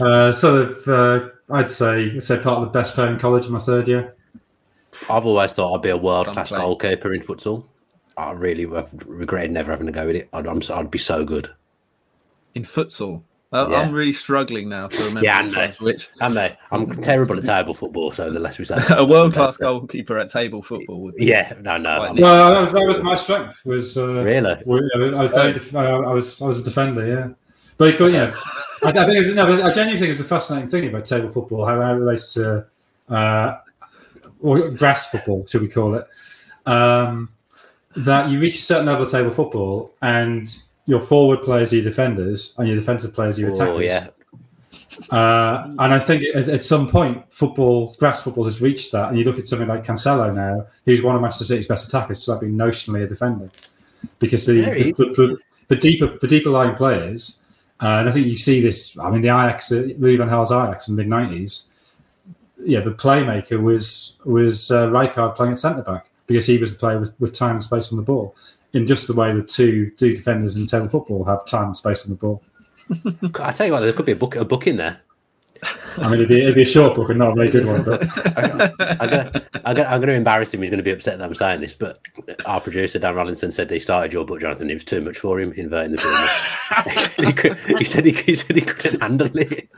[0.00, 0.06] no.
[0.06, 3.46] Uh, sort of, uh, I'd say, I'd say part of the best player in college
[3.46, 4.14] in my third year.
[5.08, 7.66] I've always thought I'd be a world class goalkeeper in futsal.
[8.16, 10.28] I really have regretted never having to go with it.
[10.32, 11.50] I'd, I'm, I'd be so good.
[12.54, 13.22] in futsal.
[13.52, 13.80] I, Yeah.
[13.80, 16.08] I'm really struggling now to remember Yeah, I which one's which.
[16.20, 18.76] And they, I'm terrible at table football, so the less we say.
[18.90, 21.24] A world class goalkeeper at table football would be.
[21.26, 21.96] Yeah, no, no.
[21.96, 23.64] Quite I'm- Well, that was, that was my strength.
[23.64, 24.54] Was uh, Really?
[24.66, 24.80] we-
[25.14, 27.06] I was very, def- I I was, I was a defender.
[27.06, 27.28] Yeah,
[27.76, 28.32] but you know,
[28.84, 31.64] I, I think it's, no, I genuinely think it's a fascinating thing about table football,
[31.64, 32.66] how it relates to
[33.08, 33.56] uh,
[34.42, 36.06] or grass football, should we call it?
[36.66, 37.30] Um,
[37.96, 41.84] that you reach a certain level of table football, and your forward players are your
[41.84, 43.76] defenders, and your defensive players are your attackers.
[43.76, 44.08] Oh, yeah.
[45.10, 49.08] Uh, and I think at, at some point, football, grass football has reached that.
[49.08, 52.22] And you look at something like Cancelo now, who's one of Manchester City's best attackers,
[52.22, 53.50] so being notionally a defender,
[54.18, 54.92] because the Very.
[54.92, 57.42] the, the, the deeper the deeper lying players,
[57.80, 58.98] uh, and I think you see this.
[58.98, 61.69] I mean, the Ajax, Louis van Gaal's Ajax in the mid nineties.
[62.64, 66.78] Yeah, the playmaker was was uh, Rijkaard playing at centre back because he was the
[66.78, 68.36] player with, with time and space on the ball.
[68.72, 72.04] In just the way the two two defenders in table football have time and space
[72.04, 72.42] on the ball.
[73.40, 75.00] I tell you what, there could be a book, a book in there.
[75.98, 77.82] I mean, it'd be, it'd be a short book and not a very good one.
[77.82, 78.02] But
[78.38, 80.62] I'm gonna, I'm, gonna, I'm gonna embarrass him.
[80.62, 81.98] He's going to be upset that I'm saying this, but
[82.46, 84.70] our producer Dan Rollinson said they started your book, Jonathan.
[84.70, 87.26] It was too much for him inverting the film.
[87.26, 89.68] he, could, he said he, he said he couldn't handle it.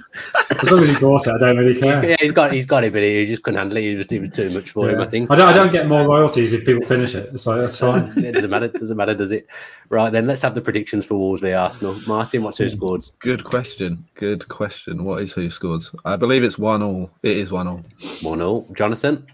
[0.51, 2.05] as long as he bought it, I don't really care.
[2.05, 3.85] Yeah, he's got he's got it, but he just couldn't handle it.
[3.85, 5.01] It was, it was too much for him.
[5.01, 5.31] I think.
[5.31, 5.49] I don't.
[5.49, 7.39] I don't um, get more royalties if people finish it.
[7.41, 8.13] So that's fine.
[8.17, 8.69] it doesn't matter.
[8.69, 9.47] Doesn't matter, does it?
[9.93, 11.95] Right then, let's have the predictions for Wolves v Arsenal.
[12.07, 12.71] Martin, what's who hmm.
[12.71, 13.05] scored?
[13.19, 14.07] Good question.
[14.15, 15.05] Good question.
[15.05, 15.83] What is who scored?
[16.07, 17.11] I believe it's one all.
[17.23, 17.83] It is one all.
[18.23, 18.67] One all.
[18.75, 19.27] Jonathan.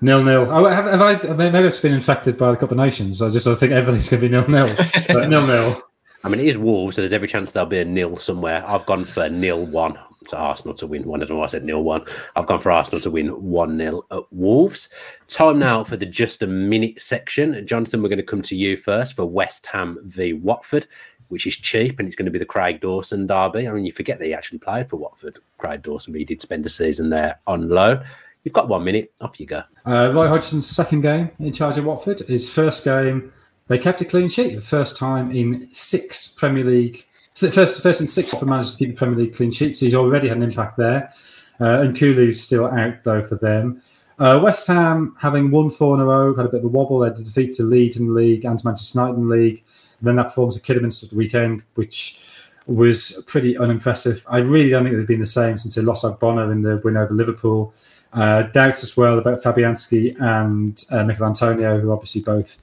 [0.00, 0.46] Nil nil.
[0.48, 1.16] Oh, have, have I?
[1.34, 3.20] Maybe I've been infected by the Cup of Nations.
[3.20, 4.72] I just I think everything's going to be nil nil.
[5.08, 5.82] But nil nil.
[6.22, 8.62] I mean, it is Wolves, so there's every chance there'll be a nil somewhere.
[8.64, 11.20] I've gone for nil one to Arsenal to win one.
[11.20, 12.04] Know why I said nil one.
[12.36, 14.88] I've gone for Arsenal to win one nil at Wolves.
[15.28, 17.66] Time now for the just a minute section.
[17.66, 20.86] Jonathan, we're going to come to you first for West Ham v Watford,
[21.28, 23.66] which is cheap and it's going to be the Craig Dawson derby.
[23.68, 26.40] I mean, you forget that he actually played for Watford, Craig Dawson, but he did
[26.40, 28.04] spend a season there on loan.
[28.44, 29.12] You've got one minute.
[29.22, 29.62] Off you go.
[29.86, 32.20] Uh, Roy Hodgson's second game in charge of Watford.
[32.20, 33.32] His first game,
[33.68, 34.54] they kept a clean sheet.
[34.54, 38.94] The first time in six Premier League, first first in six for managers to keep
[38.94, 39.80] a Premier League clean sheets.
[39.80, 41.12] So he's already had an impact there.
[41.60, 43.82] Uh, and Kulu's still out though for them.
[44.18, 47.00] Uh, West Ham having won four in a row, had a bit of a wobble.
[47.00, 49.34] They had a defeat to Leeds in the league and to Manchester United in the
[49.34, 49.64] league.
[49.98, 52.20] And then that performance at Kidderminster at the weekend, which
[52.66, 54.24] was pretty unimpressive.
[54.28, 56.96] I really don't think they've been the same since they lost Ogbonna in the win
[56.96, 57.74] over Liverpool.
[58.12, 62.62] Uh, doubts as well about Fabianski and uh, Michael Antonio, who are obviously both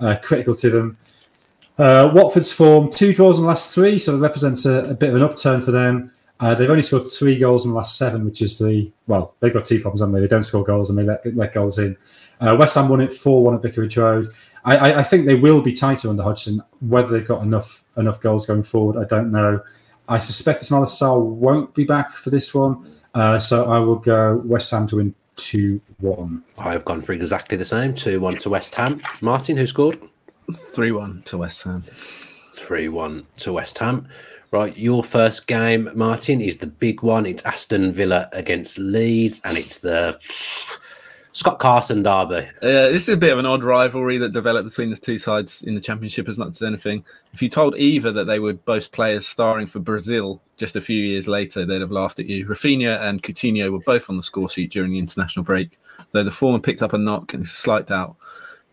[0.00, 0.98] uh, critical to them.
[1.80, 5.08] Uh, Watford's form, two draws in the last three, so it represents a, a bit
[5.08, 6.12] of an upturn for them.
[6.38, 9.52] Uh, they've only scored three goals in the last seven, which is the well, they've
[9.52, 10.20] got two problems, haven't they?
[10.20, 11.96] They don't score goals and they let, let goals in.
[12.38, 14.28] Uh, West Ham won it four one at Vicarage Road.
[14.62, 16.62] I, I, I, think they will be tighter under Hodgson.
[16.80, 19.62] Whether they've got enough enough goals going forward, I don't know.
[20.06, 24.42] I suspect Ismaila Sarr won't be back for this one, uh, so I will go
[24.44, 26.42] West Ham to win two one.
[26.58, 29.00] I've gone for exactly the same two one to West Ham.
[29.22, 29.98] Martin, who scored?
[30.52, 31.82] 3 1 to West Ham.
[32.54, 34.08] 3 1 to West Ham.
[34.52, 37.24] Right, your first game, Martin, is the big one.
[37.24, 40.18] It's Aston Villa against Leeds, and it's the
[41.32, 42.48] Scott Carson derby.
[42.60, 45.62] Uh, this is a bit of an odd rivalry that developed between the two sides
[45.62, 47.04] in the Championship as much as anything.
[47.32, 51.00] If you told either that they would boast players starring for Brazil just a few
[51.00, 52.46] years later, they'd have laughed at you.
[52.46, 55.78] Rafinha and Coutinho were both on the score sheet during the international break,
[56.10, 58.16] though the former picked up a knock and slight doubt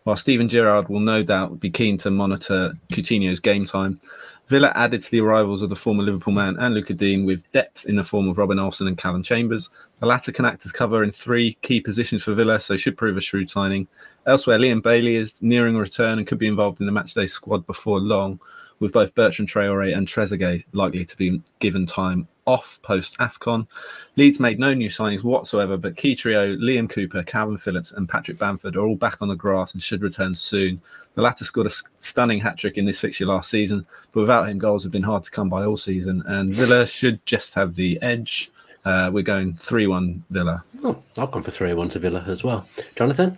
[0.07, 3.99] while Steven Gerrard will no doubt be keen to monitor Coutinho's game time,
[4.47, 7.85] Villa added to the arrivals of the former Liverpool man and Lucas Digne with depth
[7.85, 9.69] in the form of Robin Olsen and Callum Chambers.
[9.99, 13.17] The latter can act as cover in three key positions for Villa, so should prove
[13.17, 13.85] a shrewd signing.
[14.25, 17.67] Elsewhere, Liam Bailey is nearing a return and could be involved in the matchday squad
[17.67, 18.39] before long,
[18.79, 23.67] with both Bertrand Traore and Trezeguet likely to be given time off post AFCON.
[24.15, 28.39] Leeds made no new signings whatsoever, but key trio Liam Cooper, Kalvin Phillips, and Patrick
[28.39, 30.81] Bamford are all back on the grass and should return soon.
[31.13, 34.57] The latter scored a stunning hat trick in this fixture last season, but without him,
[34.57, 38.01] goals have been hard to come by all season, and Villa should just have the
[38.01, 38.49] edge.
[38.85, 40.63] Uh, we're going 3 1 Villa.
[40.83, 42.67] Oh, I've gone for 3 1 to Villa as well.
[42.95, 43.37] Jonathan?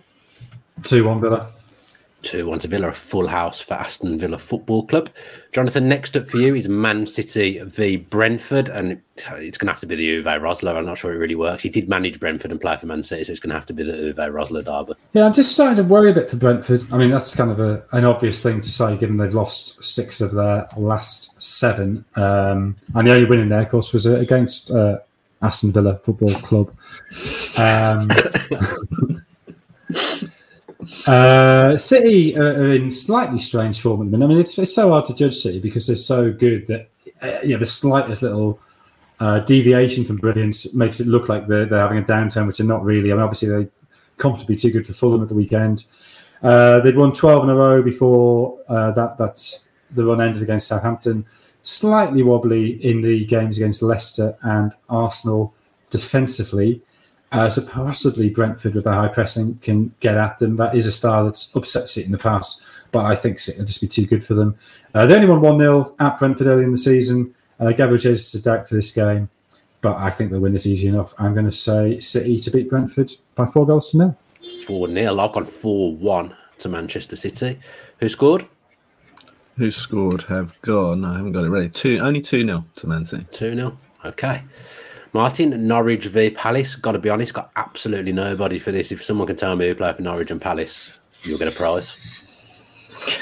[0.84, 1.50] 2 1 Villa.
[2.22, 5.10] 2 1 to Villa, a full house for Aston Villa Football Club.
[5.52, 9.80] Jonathan, next up for you is Man City v Brentford, and it's going to have
[9.80, 10.76] to be the Uwe Rosler.
[10.76, 11.62] I'm not sure it really works.
[11.62, 13.72] He did manage Brentford and play for Man City, so it's going to have to
[13.72, 14.98] be the Uwe Rosler derby.
[15.12, 16.84] Yeah, I'm just starting to worry a bit for Brentford.
[16.92, 20.20] I mean, that's kind of a, an obvious thing to say, given they've lost six
[20.20, 22.04] of their last seven.
[22.16, 24.98] Um, and the only win in there, of course, was uh, against uh,
[25.42, 26.74] Aston Villa Football Club.
[27.58, 28.08] Um,
[31.06, 34.24] Uh, City are, in slightly strange form at the minute.
[34.24, 36.88] I mean, it's, it's so hard to judge City because they're so good that
[37.22, 38.58] uh, know the slightest little
[39.20, 42.66] uh, deviation from brilliance makes it look like they're, they're having a downturn, which they're
[42.66, 43.12] not really.
[43.12, 43.68] I mean, obviously they
[44.16, 45.84] comfortably too good for Fulham at the weekend.
[46.42, 49.18] Uh, they'd won 12 in a row before uh, that.
[49.18, 51.26] That's the run ended against Southampton.
[51.62, 55.54] Slightly wobbly in the games against Leicester and Arsenal
[55.90, 56.80] defensively.
[57.32, 60.56] Uh, so possibly Brentford with their high pressing can get at them.
[60.56, 63.66] That is a style that's upset City in the past, but I think City will
[63.66, 64.56] just be too good for them.
[64.94, 67.34] Uh, they only won 1 0 at Brentford early in the season.
[67.60, 69.28] Uh, Gabriel Jesus is a doubt for this game,
[69.80, 71.14] but I think they'll win this easy enough.
[71.18, 74.18] I'm going to say City to beat Brentford by four goals to nil.
[74.66, 75.18] 4 0.
[75.18, 77.60] I've gone 4 1 to Manchester City.
[77.98, 78.46] Who scored?
[79.56, 80.22] Who scored?
[80.22, 81.04] Have gone.
[81.04, 81.68] I haven't got it ready.
[81.68, 83.26] Two, only 2 0 to Man City.
[83.30, 83.78] 2 0.
[84.04, 84.42] Okay.
[85.12, 86.76] Martin, Norwich v Palace.
[86.76, 88.92] Got to be honest, got absolutely nobody for this.
[88.92, 91.96] If someone can tell me who played for Norwich and Palace, you'll get a prize.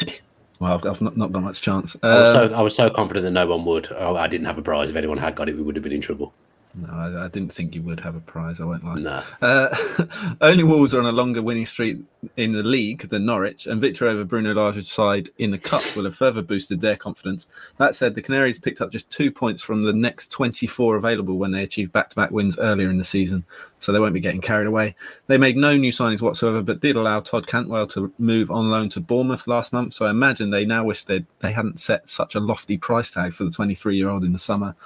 [0.60, 1.96] Well, I've not, not got much chance.
[2.02, 3.88] Uh, I, was so, I was so confident that no one would.
[3.96, 4.90] Oh, I didn't have a prize.
[4.90, 6.34] If anyone had got it, we would have been in trouble.
[6.80, 8.60] No, I, I, didn't think you would have a prize.
[8.60, 8.94] I won't lie.
[8.94, 9.22] No.
[9.42, 11.98] Uh, only Wolves are on a longer winning streak
[12.36, 16.04] in the league than Norwich, and victory over Bruno Lage's side in the Cup will
[16.04, 17.46] have further boosted their confidence.
[17.78, 21.50] That said, the Canaries picked up just two points from the next 24 available when
[21.50, 23.44] they achieved back to back wins earlier in the season,
[23.78, 24.94] so they won't be getting carried away.
[25.26, 28.88] They made no new signings whatsoever, but did allow Todd Cantwell to move on loan
[28.90, 32.34] to Bournemouth last month, so I imagine they now wish they they hadn't set such
[32.34, 34.76] a lofty price tag for the 23 year old in the summer.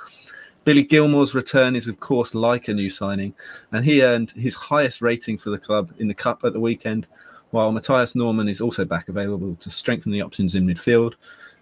[0.64, 3.35] Billy Gilmour's return is, of course, like a new signing,
[3.72, 7.09] and he earned his highest rating for the club in the Cup at the weekend,
[7.51, 11.14] while Mathias Normann is also back available to strengthen the options in midfield.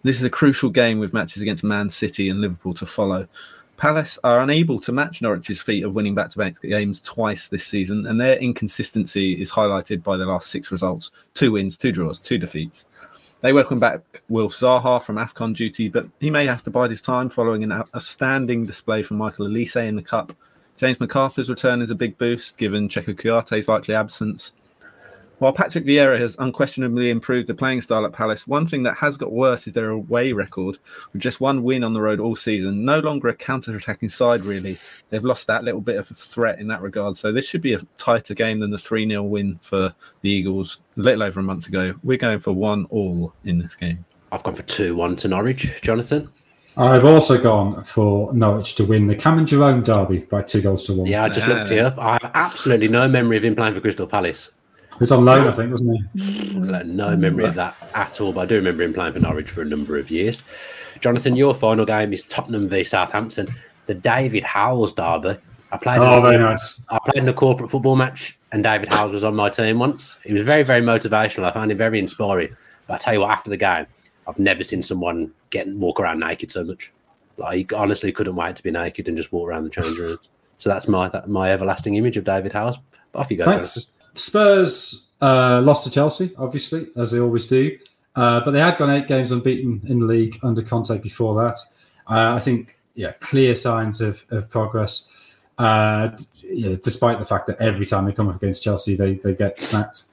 [0.03, 3.27] This is a crucial game with matches against Man City and Liverpool to follow.
[3.79, 7.67] Palace are unable to match Norwich's feat of winning back to back games twice this
[7.67, 12.19] season, and their inconsistency is highlighted by the last six results two wins, two draws,
[12.19, 12.87] two defeats.
[13.43, 17.01] They welcome back Wilf Zaha from AFCON duty, but he may have to bide his
[17.01, 20.35] time following an outstanding display from Michael Olise in the Cup.
[20.77, 24.53] James McArthur's return is a big boost given Cheikhou Kouyate's likely absence.
[25.41, 29.17] While Patrick Vieira has unquestionably improved the playing style at Palace, one thing that has
[29.17, 30.77] got worse is their away record.
[31.15, 34.77] With just one win on the road all season, no longer a counter-attacking side, really.
[35.09, 37.17] They've lost that little bit of a threat in that regard.
[37.17, 40.77] So this should be a tighter game than the 3 0 win for the Eagles
[40.99, 41.95] a little over a month ago.
[42.03, 44.05] We're going for one all in this game.
[44.33, 45.81] I've gone for 2 1 to Norwich.
[45.81, 46.31] Jonathan?
[46.77, 50.93] I've also gone for Norwich to win the Cameron Jerome derby by two goals to
[50.93, 51.07] one.
[51.07, 51.99] Yeah, I just looked it up.
[51.99, 54.51] I have absolutely no memory of him playing for Crystal Palace.
[55.01, 56.59] Was on loan, I think, wasn't he?
[56.85, 59.63] No memory of that at all, but I do remember him playing for Norwich for
[59.63, 60.45] a number of years.
[61.01, 63.49] Jonathan, your final game is Tottenham v Southampton,
[63.87, 65.39] the David Howells derby.
[65.73, 66.01] I played.
[66.01, 66.81] Oh, very nice.
[66.91, 70.19] I played in a corporate football match, and David Howells was on my team once.
[70.25, 71.45] He was very, very motivational.
[71.45, 72.55] I found him very inspiring.
[72.87, 73.87] But I tell you what, after the game,
[74.29, 76.93] I've never seen someone get walk around naked so much.
[77.39, 80.29] Like, he honestly couldn't wait to be naked and just walk around the change rooms.
[80.59, 82.79] So that's my that, my everlasting image of David Howells.
[83.13, 83.75] But off you go, Thanks.
[83.75, 84.00] Jonathan.
[84.21, 87.79] Spurs uh, lost to Chelsea, obviously, as they always do.
[88.15, 91.57] Uh, but they had gone eight games unbeaten in the league under Conte before that.
[92.07, 95.09] Uh, I think, yeah, clear signs of, of progress.
[95.59, 96.11] Uh,
[96.43, 99.61] yeah, despite the fact that every time they come up against Chelsea, they, they get
[99.61, 100.05] snapped.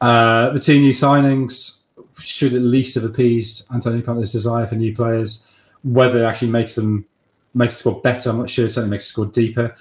[0.00, 1.80] Uh, the two new signings
[2.18, 5.48] should at least have appeased Antonio Conte's desire for new players.
[5.82, 7.06] Whether it actually makes them
[7.54, 8.66] makes the squad better, I'm not sure.
[8.66, 9.74] It certainly makes the squad deeper.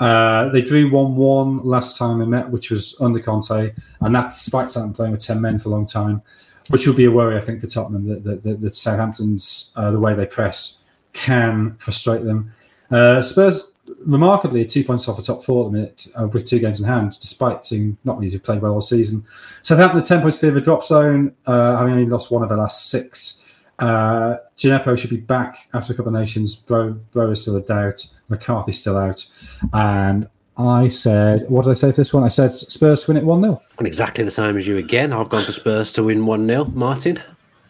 [0.00, 4.42] Uh, they drew 1 1 last time they met, which was under Conte, and that's
[4.42, 6.22] despite Southampton playing with 10 men for a long time,
[6.68, 9.90] which will be a worry, I think, for Tottenham that, that, that, that Southampton's, uh,
[9.90, 10.82] the way they press,
[11.12, 12.50] can frustrate them.
[12.90, 13.72] Uh, Spurs,
[14.06, 16.88] remarkably, two points off the top four at the minute uh, with two games in
[16.88, 19.24] hand, despite seeing not really have played well all season.
[19.62, 22.58] Southampton, 10 points clear of a drop zone, uh, having only lost one of their
[22.58, 23.44] last six.
[23.80, 26.54] Uh, Djenepo should be back after a couple of nations.
[26.54, 28.06] Bro, Bro is still a doubt.
[28.28, 29.26] McCarthy's still out.
[29.72, 32.22] And I said, what did I say for this one?
[32.22, 33.62] I said Spurs to win it 1 0.
[33.78, 35.12] I'm exactly the same as you again.
[35.12, 36.64] I've gone for Spurs to win 1 0.
[36.66, 37.22] Martin?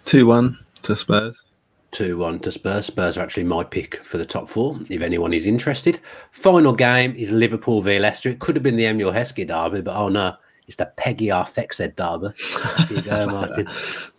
[0.05, 1.45] 2 1 to Spurs.
[1.93, 2.87] 2 1 to Spurs.
[2.87, 6.01] Spurs are actually my pick for the top four, if anyone is interested.
[6.33, 8.31] Final game is Liverpool v Leicester.
[8.31, 10.35] It could have been the Emil Heskey derby, but oh no,
[10.71, 13.03] it's the Peggy Arthexed derby.
[13.03, 13.69] Go, Martin.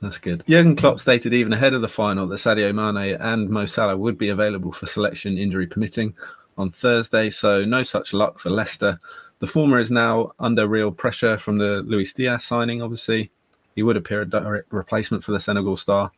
[0.02, 0.44] That's good.
[0.50, 4.18] Jurgen Klopp stated even ahead of the final that Sadio Mane and Mo Salah would
[4.18, 6.14] be available for selection, injury permitting,
[6.58, 7.30] on Thursday.
[7.30, 9.00] So no such luck for Leicester.
[9.40, 12.82] The former is now under real pressure from the Luis Diaz signing.
[12.82, 13.32] Obviously,
[13.74, 16.12] he would appear a direct replacement for the Senegal star.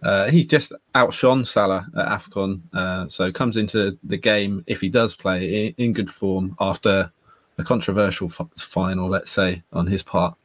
[0.00, 4.88] Uh, he's just outshone Salah at AFCON, uh, so comes into the game if he
[4.88, 7.10] does play in, in good form after
[7.58, 10.36] a controversial f- final, let's say, on his part.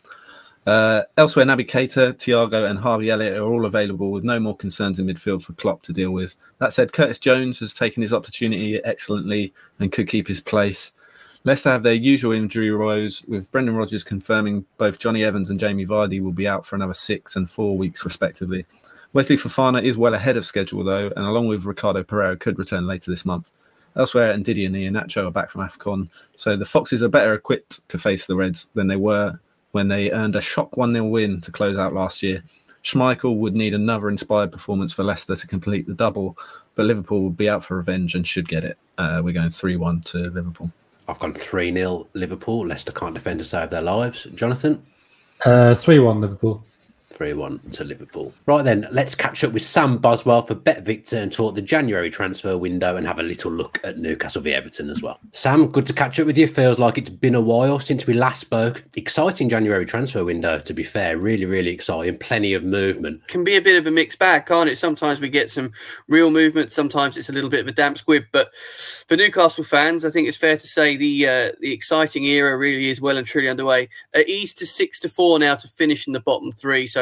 [0.66, 5.00] Uh, elsewhere, Naby Keita, Thiago, and Harvey Elliott are all available with no more concerns
[5.00, 6.36] in midfield for Klopp to deal with.
[6.60, 10.92] That said, Curtis Jones has taken his opportunity excellently and could keep his place.
[11.44, 15.88] Leicester have their usual injury woes, with Brendan Rodgers confirming both Jonny Evans and Jamie
[15.88, 18.64] Vardy will be out for another six and four weeks, respectively.
[19.14, 22.86] Wesley Fofana is well ahead of schedule, though, and along with Ricardo Pereira, could return
[22.86, 23.52] later this month.
[23.96, 27.98] Elsewhere, Ndidi and Iheanacho are back from AFCON, so the Foxes are better equipped to
[27.98, 29.40] face the Reds than they were
[29.72, 32.44] when they earned a shock 1 0 win to close out last year.
[32.84, 36.38] Schmeichel would need another inspired performance for Leicester to complete the double,
[36.76, 38.78] but Liverpool will be out for revenge and should get it.
[38.98, 40.72] Uh, we're going 3 1 to Liverpool.
[41.08, 42.66] I've gone 3 0 Liverpool.
[42.66, 44.26] Leicester can't defend to save their lives.
[44.36, 44.86] Jonathan?
[45.46, 46.64] Uh, 3 1 Liverpool.
[47.14, 48.34] 3 1 to Liverpool.
[48.46, 52.10] Right then, let's catch up with Sam Boswell for Bet Victor and talk the January
[52.10, 55.20] transfer window and have a little look at Newcastle v Everton as well.
[55.32, 56.48] Sam, good to catch up with you.
[56.48, 58.84] Feels like it's been a while since we last spoke.
[58.96, 61.18] Exciting January transfer window, to be fair.
[61.18, 62.18] Really, really exciting.
[62.18, 63.28] Plenty of movement.
[63.28, 64.78] Can be a bit of a mixed bag, can't it?
[64.78, 65.72] Sometimes we get some
[66.08, 68.26] real movement, sometimes it's a little bit of a damp squib.
[68.32, 68.52] But
[69.08, 72.90] for Newcastle fans, I think it's fair to say the uh, the exciting era really
[72.90, 73.90] is well and truly underway.
[74.14, 76.88] At ease to six to four now to finish in the bottom three.
[76.88, 77.01] So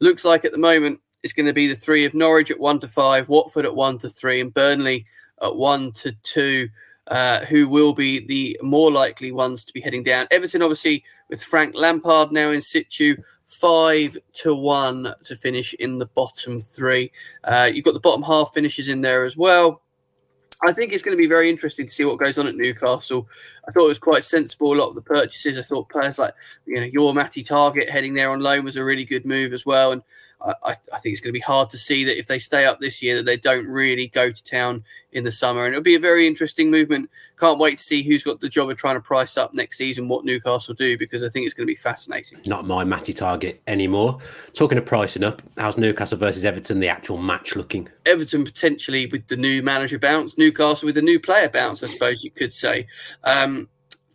[0.00, 2.80] looks like at the moment it's going to be the three of Norwich at one
[2.80, 5.06] to five, Watford at one to three, and Burnley
[5.42, 6.68] at one to two.
[7.06, 10.28] Uh, who will be the more likely ones to be heading down?
[10.30, 13.16] Everton, obviously, with Frank Lampard now in situ,
[13.46, 17.10] five to one to finish in the bottom three.
[17.42, 19.82] Uh, you've got the bottom half finishes in there as well.
[20.62, 23.28] I think it's going to be very interesting to see what goes on at Newcastle.
[23.66, 24.74] I thought it was quite sensible.
[24.74, 25.58] A lot of the purchases.
[25.58, 26.34] I thought players like
[26.66, 29.64] you know your Matty Targett heading there on loan was a really good move as
[29.64, 29.92] well.
[29.92, 30.02] And
[30.42, 32.80] I, I, think it's going to be hard to see that if they stay up
[32.80, 35.66] this year that they don't really go to town in the summer.
[35.66, 37.10] And it'll be a very interesting movement.
[37.38, 40.08] Can't wait to see who's got the job of trying to price up next season
[40.08, 42.38] what Newcastle do because I think it's going to be fascinating.
[42.46, 44.18] Not my Matty Targett anymore.
[44.54, 47.88] Talking of pricing up, how's Newcastle versus Everton the actual match looking?
[48.06, 52.24] Everton potentially with the new manager bounce, Newcastle with the new player bounce, I suppose
[52.24, 52.86] you could say.
[53.24, 53.68] Um,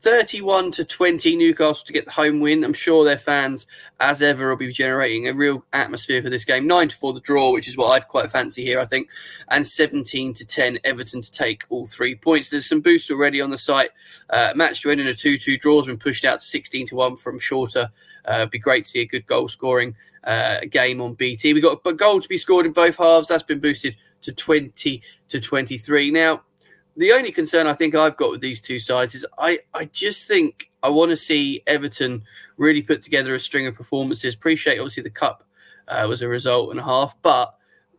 [0.06, 2.64] 31 to 20 Newcastle to get the home win.
[2.64, 3.66] I'm sure their fans,
[4.00, 6.68] as ever, will be generating a real atmosphere for this game.
[6.68, 9.10] 9 to 4 the draw, which is what I'd quite fancy here, I think.
[9.48, 12.52] And 17 to 10 Everton to take all three points.
[12.52, 13.90] There's some boosts already on the site.
[14.30, 16.86] Uh, match to end in a 2 2 draw has been pushed out to 16
[16.86, 17.90] to 1 from shorter.
[18.26, 19.96] Uh, be great to see a good goal scoring
[20.26, 21.54] uh, game on BT.
[21.54, 23.30] We've got a goal to be scored in both halves.
[23.30, 26.12] That's been boosted to 20 to 23.
[26.12, 26.44] Now,
[26.96, 30.28] the only concern I think I've got with these two sides is I, I just
[30.28, 32.24] think I want to see Everton
[32.58, 34.34] really put together a string of performances.
[34.34, 35.44] Appreciate obviously the cup
[35.88, 37.56] uh, was a result and a half, but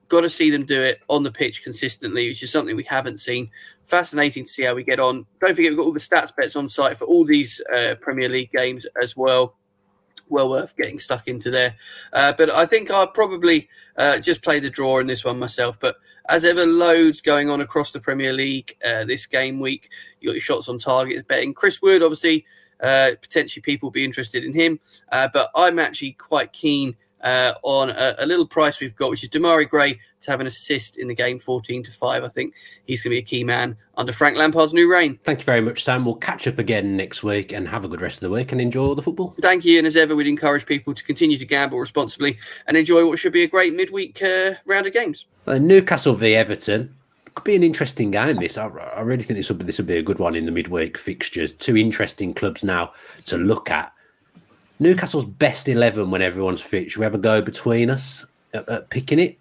[0.09, 3.19] got to see them do it on the pitch consistently, which is something we haven't
[3.19, 3.51] seen.
[3.85, 5.27] Fascinating to see how we get on.
[5.41, 8.29] Don't forget we've got all the stats bets on site for all these uh, Premier
[8.29, 9.57] League games as well
[10.29, 11.75] well worth getting stuck into there.
[12.13, 15.79] Uh, but I think I'll probably uh, just play the draw in this one myself.
[15.79, 15.97] But
[16.29, 19.91] as ever, loads going on across the Premier League uh, this game week.
[20.21, 21.55] You got your shots on target betting.
[21.55, 22.45] Chris Wood, obviously,
[22.83, 24.81] uh, potentially people be interested in him.
[25.11, 29.23] Uh, but I'm actually quite keen uh, on a, a, little price we've got, which
[29.23, 32.25] is Demarai Gray to have an assist in the game, 14 to 5.
[32.25, 32.55] I think
[32.87, 35.19] he's going to be a key man under Frank Lampard's new reign.
[35.25, 36.05] Thank you very much, Sam.
[36.05, 38.61] We'll catch up again next week and have a good rest of the week and
[38.61, 39.35] enjoy the football.
[39.41, 39.79] Thank you.
[39.79, 43.33] And as ever, we'd encourage people to continue to gamble responsibly and enjoy what should
[43.33, 45.27] be a great midweek uh, round of games.
[45.47, 46.95] Uh, Newcastle v Everton
[47.35, 48.37] could be an interesting game.
[48.37, 50.47] This, I, I really think this would be this will be a good one in
[50.47, 51.53] the midweek fixtures.
[51.53, 52.93] Two interesting clubs now
[53.27, 53.93] to look at.
[54.79, 56.91] Newcastle's best 11 when everyone's fit.
[56.91, 59.39] Should we have a go between us at, at picking it?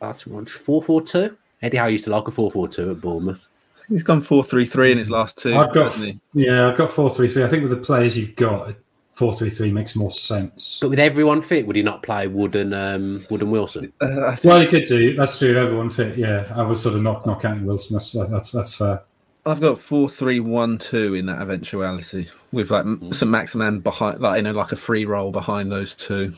[0.00, 1.36] That's one 4 4 2.
[1.62, 3.48] Eddie Howe used to like a 4 4 2 at Bournemouth.
[3.88, 5.54] He's gone 4 3 3 in his last two.
[5.54, 5.96] I've got,
[6.34, 7.44] yeah, I've got 4 3 3.
[7.44, 8.74] I think with the players you've got,
[9.12, 10.78] 4 3 3 makes more sense.
[10.80, 13.92] But with everyone fit, would he not play Wood and, um, Wood and Wilson?
[14.00, 15.14] Uh, well, he could do.
[15.14, 15.56] That's true.
[15.56, 16.52] Everyone fit, yeah.
[16.54, 17.94] I was sort of not, not counting Wilson.
[17.94, 19.02] That's, that's, that's fair.
[19.44, 23.12] I've got four, three, one, two in that eventuality with like mm.
[23.14, 23.28] St.
[23.30, 26.32] Maximin behind, like you know, like a free role behind those two.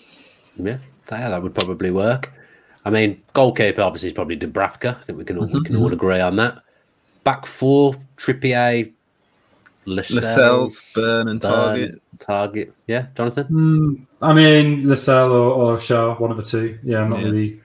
[0.57, 0.78] Yeah,
[1.11, 2.32] yeah, that would probably work.
[2.84, 4.96] I mean, goalkeeper obviously is probably Dubravka.
[4.96, 5.59] I think we can all, mm-hmm.
[5.59, 6.62] we can all agree on that.
[7.24, 8.90] Back four, Trippier,
[9.86, 12.00] Lascelles, Lascelles Burn and Targett.
[12.18, 13.46] Targett, yeah, Jonathan.
[13.50, 16.78] Mm, I mean, Lascelles or, or Schär, one of the two.
[16.82, 17.26] Yeah, I'm not yeah.
[17.26, 17.61] really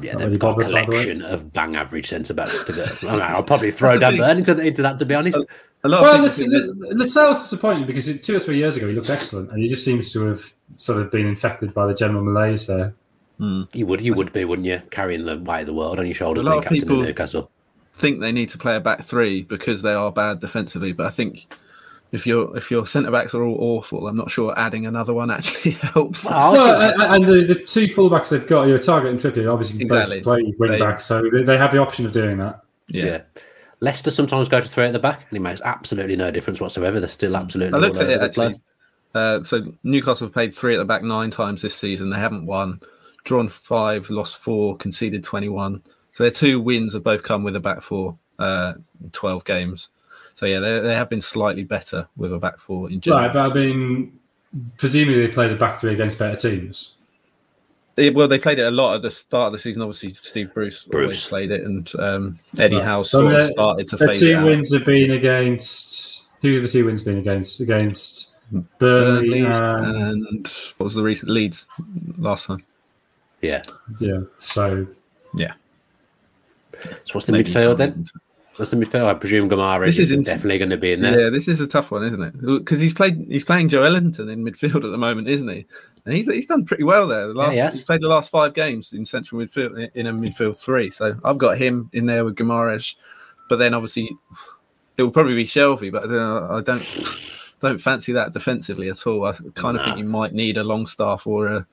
[0.00, 3.08] yeah, they've got a collection of bang average centre backs to go.
[3.08, 5.36] I will probably throw Dan Burn into, into that, to be honest.
[5.36, 5.46] A,
[5.84, 9.50] a well, the, the, sales disappointing because two or three years ago he looked excellent,
[9.50, 12.94] and he just seems to have sort of been infected by the general malaise there.
[13.38, 13.62] Hmm.
[13.72, 16.14] You would, you would be, wouldn't you, carrying the weight of the world on your
[16.14, 17.50] shoulders, a lot of people Newcastle.
[17.94, 21.10] Think they need to play a back three because they are bad defensively, but I
[21.10, 21.52] think
[22.12, 25.30] if your if your centre backs are all awful, I'm not sure adding another one
[25.30, 26.26] actually helps.
[26.26, 30.20] Well, and the, the two fullbacks they've got, your Targett and Trippier, obviously exactly.
[30.20, 32.62] play wing back, so they, they have the option of doing that.
[32.88, 33.04] Yeah.
[33.04, 33.20] yeah.
[33.80, 37.00] Leicester sometimes go to three at the back, and it makes absolutely no difference whatsoever.
[37.00, 37.76] They're still absolutely.
[37.76, 38.54] I looked at it actually.
[39.14, 42.10] Uh, so Newcastle have played three at the back nine times this season.
[42.10, 42.80] They haven't won,
[43.24, 45.82] drawn five, lost four, conceded twenty-one.
[46.12, 48.74] So their two wins have both come with a back four, uh,
[49.12, 49.88] twelve games.
[50.42, 53.22] So yeah, they, they have been slightly better with a back four in general.
[53.22, 54.18] Right, but I mean,
[54.76, 56.94] presumably they played the back three against better teams.
[57.96, 59.82] It, well, they played it a lot at the start of the season.
[59.82, 61.02] Obviously, Steve Bruce, Bruce.
[61.04, 62.84] always played it, and um, Eddie right.
[62.84, 63.96] Howe so started to.
[63.98, 66.24] The two wins have been against.
[66.40, 67.60] Who have the two wins been against?
[67.60, 68.32] Against
[68.80, 71.68] Burnley, Burnley and, and what was the recent Leeds
[72.18, 72.64] last time?
[73.42, 73.62] Yeah.
[74.00, 74.22] yeah.
[74.38, 74.88] So
[75.36, 75.52] yeah.
[76.82, 78.06] So what's the Maybe midfield you then?
[78.52, 79.04] Can't- What's the midfield?
[79.04, 81.22] I presume Gamara This is definitely going to be in there.
[81.24, 82.38] Yeah, this is a tough one, isn't it?
[82.40, 85.66] Because he's played, he's playing Joelinton in midfield at the moment, isn't he?
[86.04, 87.28] And he's he's done pretty well there.
[87.28, 90.56] The last he he's played the last five games in central midfield in a midfield
[90.56, 90.90] three.
[90.90, 92.94] So I've got him in there with Guimaraes,
[93.48, 94.10] but then obviously
[94.98, 96.84] it will probably be Shelby, but uh, I don't
[97.60, 99.24] don't fancy that defensively at all.
[99.24, 101.66] I kind of think you might need a Longstaff or a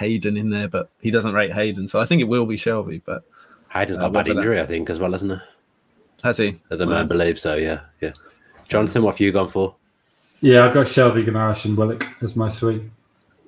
[0.00, 3.00] Hayden in there, but he doesn't rate Hayden, so I think it will be Shelby.
[3.06, 3.22] But
[3.68, 5.36] Hayden's Uh, got a bad injury, I think, as well, isn't he?
[6.22, 6.60] Has he?
[6.70, 7.56] At the man I believe so.
[7.56, 8.12] Yeah, yeah.
[8.68, 9.74] Jonathan, what have you gone for?
[10.40, 12.90] yeah, I've got Shelby, Guimaraes, and Willock as my three.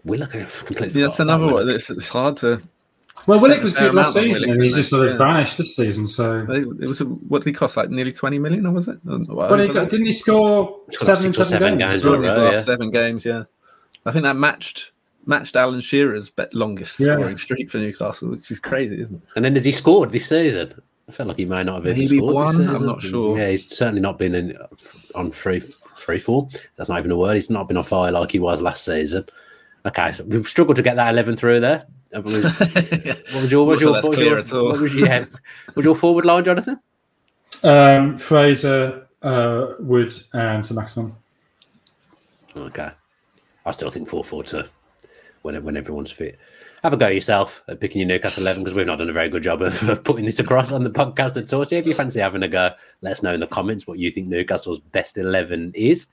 [0.05, 1.01] We're looking at completely.
[1.01, 1.69] Yeah, that's another one.
[1.69, 2.61] It's, it's hard to.
[3.27, 5.19] Well, Willock was good last season, Willock, and he's just sort of they?
[5.25, 6.09] vanished this season.
[6.09, 7.77] So, It was a, what did he cost?
[7.77, 8.99] Like nearly twenty million, or was it?
[9.09, 11.83] Or but he got, didn't he score He's seven and seven, seven games?
[11.93, 12.15] games as well?
[12.15, 12.61] in his last yeah.
[12.63, 13.25] seven games.
[13.25, 13.45] Yeah,
[14.07, 14.93] I think that matched
[15.25, 17.15] matched Alan Shearer's longest Yeah.
[17.15, 19.29] scoring streak for Newcastle, which is crazy, isn't it?
[19.37, 20.75] And then has he scored this season?
[21.09, 23.39] I felt like he may not have even Maybe scored one, this I'm not sure.
[23.39, 24.57] Yeah, he's certainly not been in,
[25.15, 25.61] on free
[25.97, 26.51] free fall.
[26.77, 27.37] That's not even a word.
[27.37, 29.25] He's not been on fire like he was last season.
[29.85, 31.87] Okay, so we've struggled to get that eleven through there.
[32.13, 35.25] Have What was your, what was your, what was your, what was, yeah,
[35.75, 36.79] was your forward line, Jonathan?
[37.63, 40.77] Um, Fraser, uh, Wood, and St.
[40.77, 41.15] Maximin.
[42.57, 42.91] Okay.
[43.65, 44.65] I still think 4 4 2
[45.43, 46.39] when, when everyone's fit.
[46.83, 49.29] Have a go yourself at picking your Newcastle 11 because we've not done a very
[49.29, 51.65] good job of, of putting this across on the podcast at all.
[51.65, 52.71] So if you fancy having a go,
[53.03, 56.09] let us know in the comments what you think Newcastle's best 11 is.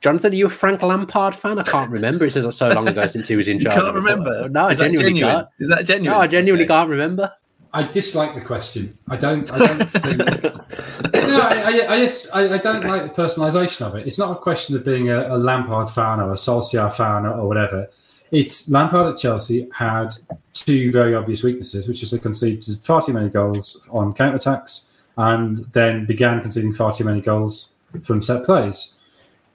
[0.00, 1.58] Jonathan, are you a Frank Lampard fan?
[1.60, 2.24] I can't remember.
[2.24, 3.76] It says so long ago since he was in You charge.
[3.76, 4.48] can't remember?
[4.48, 5.34] No, I Is that genuinely genuine?
[5.36, 5.48] can't.
[5.60, 6.18] Is that genuine?
[6.18, 6.74] No, I genuinely Okay.
[6.74, 7.32] can't remember.
[7.72, 8.98] I dislike the question.
[9.08, 9.50] I don't.
[9.52, 10.18] I don't think.
[10.18, 12.28] no, I, I, I just.
[12.34, 14.06] I, I don't like the personalisation of it.
[14.06, 17.32] It's not a question of being a, a Lampard fan or a Solskjaer fan or,
[17.34, 17.88] or whatever.
[18.34, 20.08] It's Lampard at Chelsea had
[20.54, 24.90] two very obvious weaknesses, which is they conceded far too many goals on counter attacks,
[25.16, 28.98] and then began conceding far too many goals from set plays.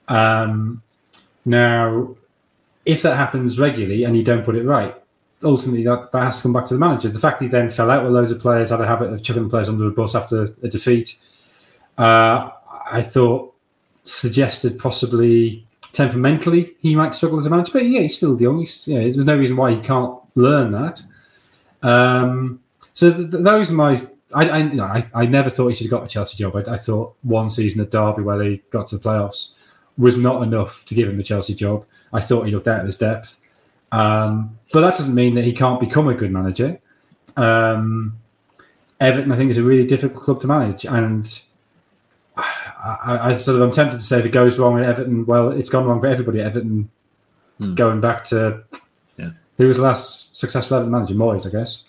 [0.08, 0.82] Um,
[1.44, 2.16] now,
[2.86, 4.94] if that happens regularly and you don't put it right,
[5.42, 7.10] ultimately that, that has to come back to the manager.
[7.10, 9.42] The fact he then fell out with loads of players, had a habit of chucking
[9.42, 11.18] the players under the bus after a defeat,
[11.98, 12.48] uh,
[12.90, 13.54] I thought
[14.04, 17.72] suggested possibly temperamentally he might struggle as a manager.
[17.72, 18.60] But yeah, he's still young.
[18.60, 21.02] He's, yeah, there's no reason why he can't learn that.
[21.82, 22.60] Um,
[22.94, 24.00] so th- th- those are my.
[24.32, 26.54] I, I, you know, I, I never thought he should have got a Chelsea job.
[26.54, 29.54] I, I thought one season at Derby where they got to the playoffs
[29.98, 31.84] was not enough to give him the Chelsea job.
[32.12, 33.38] I thought he looked out of his depth.
[33.92, 36.80] Um, but that doesn't mean that he can't become a good manager.
[37.36, 38.18] Um,
[39.00, 41.42] Everton, I think, is a really difficult club to manage, and
[42.82, 45.50] I, I, sort of I'm tempted to say if it goes wrong at Everton, well,
[45.50, 46.90] it's gone wrong for everybody at Everton.
[47.58, 47.74] Hmm.
[47.74, 48.62] Going back to
[49.16, 49.30] Yeah.
[49.58, 51.84] who was the last successful Everton manager, Moyes, I guess.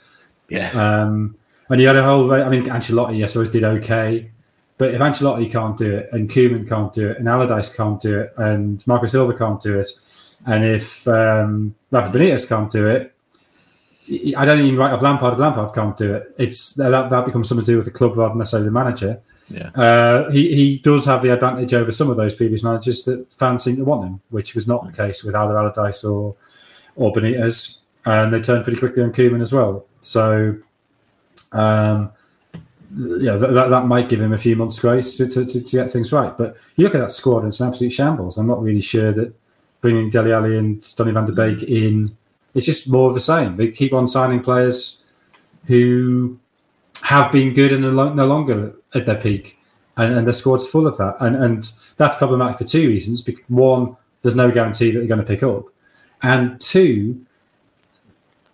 [0.49, 0.69] Yeah.
[0.71, 1.35] Um,
[1.69, 2.33] and you had a whole.
[2.33, 4.29] I mean, Ancelotti, yes, always did okay,
[4.77, 8.19] but if Ancelotti can't do it, and Koeman can't do it, and Allardyce can't do
[8.19, 9.89] it, and Marco Silva can't do it,
[10.45, 13.13] and if um, Rafa Benitez can't do it,
[14.35, 16.35] I don't even write off Lampard if Lampard can't do it.
[16.37, 19.21] It's that that becomes something to do with the club rather than necessarily the manager.
[19.51, 19.69] Yeah.
[19.69, 23.63] Uh, he he does have the advantage over some of those previous managers that fans
[23.63, 26.35] seem to want him, which was not the case with either Allardyce or
[26.95, 29.85] or Benitez, and they turned pretty quickly on Koeman as well.
[30.01, 30.57] So,
[31.51, 32.11] um,
[32.93, 35.77] yeah, that, that, that might give him a few months' grace to, to, to, to
[35.77, 36.37] get things right.
[36.37, 38.37] But you look at that squad, and it's an absolute shambles.
[38.37, 39.33] I'm not really sure that
[39.81, 42.15] bringing Dele Alli and Donny van der Beek in,
[42.53, 43.55] it's just more of the same.
[43.55, 45.05] They keep on signing players
[45.65, 46.39] who
[47.11, 49.57] have been good and are no longer at their peak,
[49.97, 51.15] and, and the squad's full of that.
[51.19, 53.27] And and that's problematic for two reasons.
[53.47, 55.65] One, there's no guarantee that they're going to pick up,
[56.21, 57.25] and two,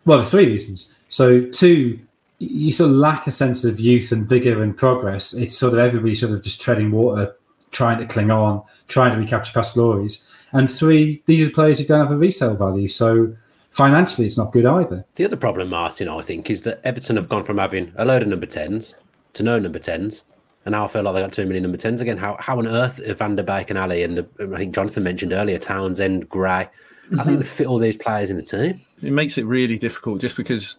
[0.05, 0.93] well, there's three reasons.
[1.09, 1.99] So two,
[2.39, 5.33] you sort of lack a sense of youth and vigor and progress.
[5.33, 7.35] It's sort of everybody sort of just treading water,
[7.71, 10.25] trying to cling on, trying to recapture past glories.
[10.51, 12.87] And three, these are players who don't have a resale value.
[12.87, 13.35] So
[13.77, 15.05] financially, it's not good either.
[15.15, 18.23] The other problem, Martin, I think, is that Everton have gone from having a load
[18.23, 18.95] of number 10s
[19.33, 20.23] to no number 10s.
[20.65, 22.17] And now I feel like they got too many number 10s again.
[22.17, 24.73] How how on earth are Van der Beek and Alli and the, um, I think
[24.73, 26.69] Jonathan mentioned earlier, Townsend, Gray, how are
[27.09, 27.23] they mm-hmm.
[27.25, 28.81] going to fit all these players in the team?
[29.01, 30.77] It makes it really difficult just because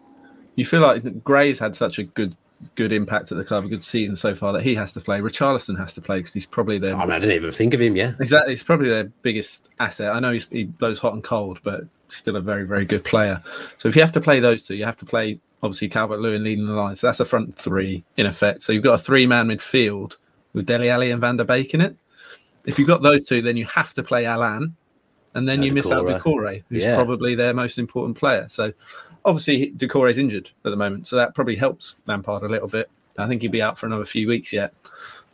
[0.56, 2.36] you feel like Gray's had such a good
[2.74, 5.20] good impact at the club, a good season so far that he has to play.
[5.20, 7.80] Richarlison has to play because he's probably their I mean, I didn't even think of
[7.80, 8.14] him, yeah.
[8.18, 8.52] exactly.
[8.52, 10.12] It's probably their biggest asset.
[10.12, 11.84] I know he's, he blows hot and cold, but
[12.16, 13.42] still a very very good player.
[13.76, 16.44] So if you have to play those two, you have to play obviously Calvert Lewin
[16.44, 16.96] leading the line.
[16.96, 18.62] So that's a front three in effect.
[18.62, 20.16] So you've got a three man midfield
[20.52, 21.96] with Dele Alli and Van der Beek in it.
[22.64, 24.76] If you've got those two, then you have to play Allan
[25.34, 26.06] and then Uh, you miss out.
[26.06, 26.94] Doucouré, who's Yeah.
[26.94, 28.46] probably their most important player.
[28.48, 28.72] So
[29.24, 32.90] obviously Doucouré's injured at the moment, so that probably helps Lampard a little bit.
[33.18, 34.72] I think he'd be out for another few weeks yet.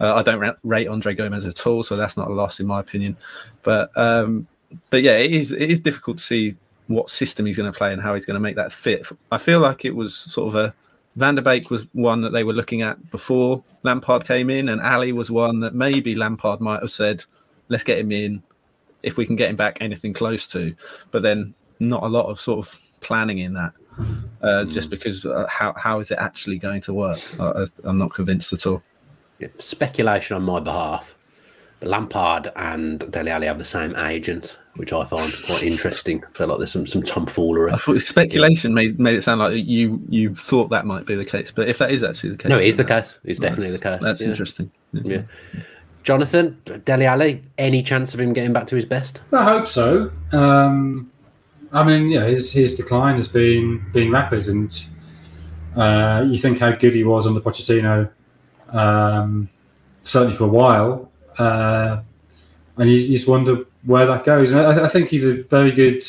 [0.01, 2.81] Uh, I don't rate Andre Gomes at all, so that's not a loss in my
[2.81, 3.17] opinion.
[3.63, 4.47] But um,
[4.91, 6.57] but yeah, it is it is difficult to see
[6.87, 9.07] what system he's going to play and how he's going to make that fit.
[9.33, 10.75] I feel like it was sort of a
[11.17, 14.81] Van der Beek was one that they were looking at before Lampard came in, and
[14.81, 17.25] Alli was one that maybe Lampard might have said,
[17.69, 18.43] "Let's get him in
[19.03, 20.75] if we can get him back anything close to."
[21.11, 23.73] But then not a lot of sort of planning in that,
[24.43, 27.21] uh, just because uh, how how is it actually going to work?
[27.41, 28.83] I, I- I'm not convinced at all.
[29.39, 31.15] Yeah, Speculation on my behalf.
[31.83, 36.25] Lampard and Dele Alli have the same agent, which I find quite interesting.
[36.25, 37.73] I feel like there's some, some tomfoolery.
[37.73, 41.25] I thought speculation made made it sound like you you thought that might be the
[41.25, 43.15] case, but if that is actually the case, No, it is the then case.
[43.25, 44.01] It's definitely the case.
[44.01, 44.29] That's yeah.
[44.29, 44.71] interesting.
[44.93, 45.23] Yeah.
[46.05, 49.23] Jonathan, Dele Alli, any chance of him getting back to his best?
[49.33, 50.13] I hope so.
[50.33, 51.11] Um,
[51.73, 54.87] I mean, yeah, his his decline has been been rapid, and
[55.77, 58.11] uh, you think how good he was under Pochettino,
[58.69, 59.49] um,
[60.03, 62.03] certainly for a while, uh,
[62.77, 64.53] and you, you just wonder where that goes.
[64.53, 66.03] And I, I think he's a very good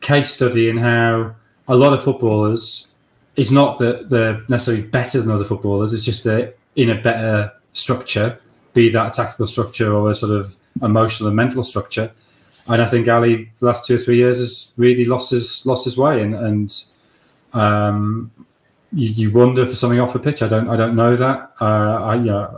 [0.00, 1.34] case study in how
[1.66, 2.88] a lot of footballers.
[3.36, 5.92] It's not that they're necessarily better than other footballers.
[5.92, 8.38] It's just they're in a better structure,
[8.74, 12.10] be that a tactical structure or a sort of emotional and mental structure.
[12.66, 15.84] And I think Alli, the last two or three years, has really lost his lost
[15.84, 16.84] his way, and and
[17.54, 18.30] um,
[18.92, 20.42] you, you wonder for something off the pitch.
[20.42, 21.52] I don't I don't know that.
[21.60, 22.48] Uh, I yeah,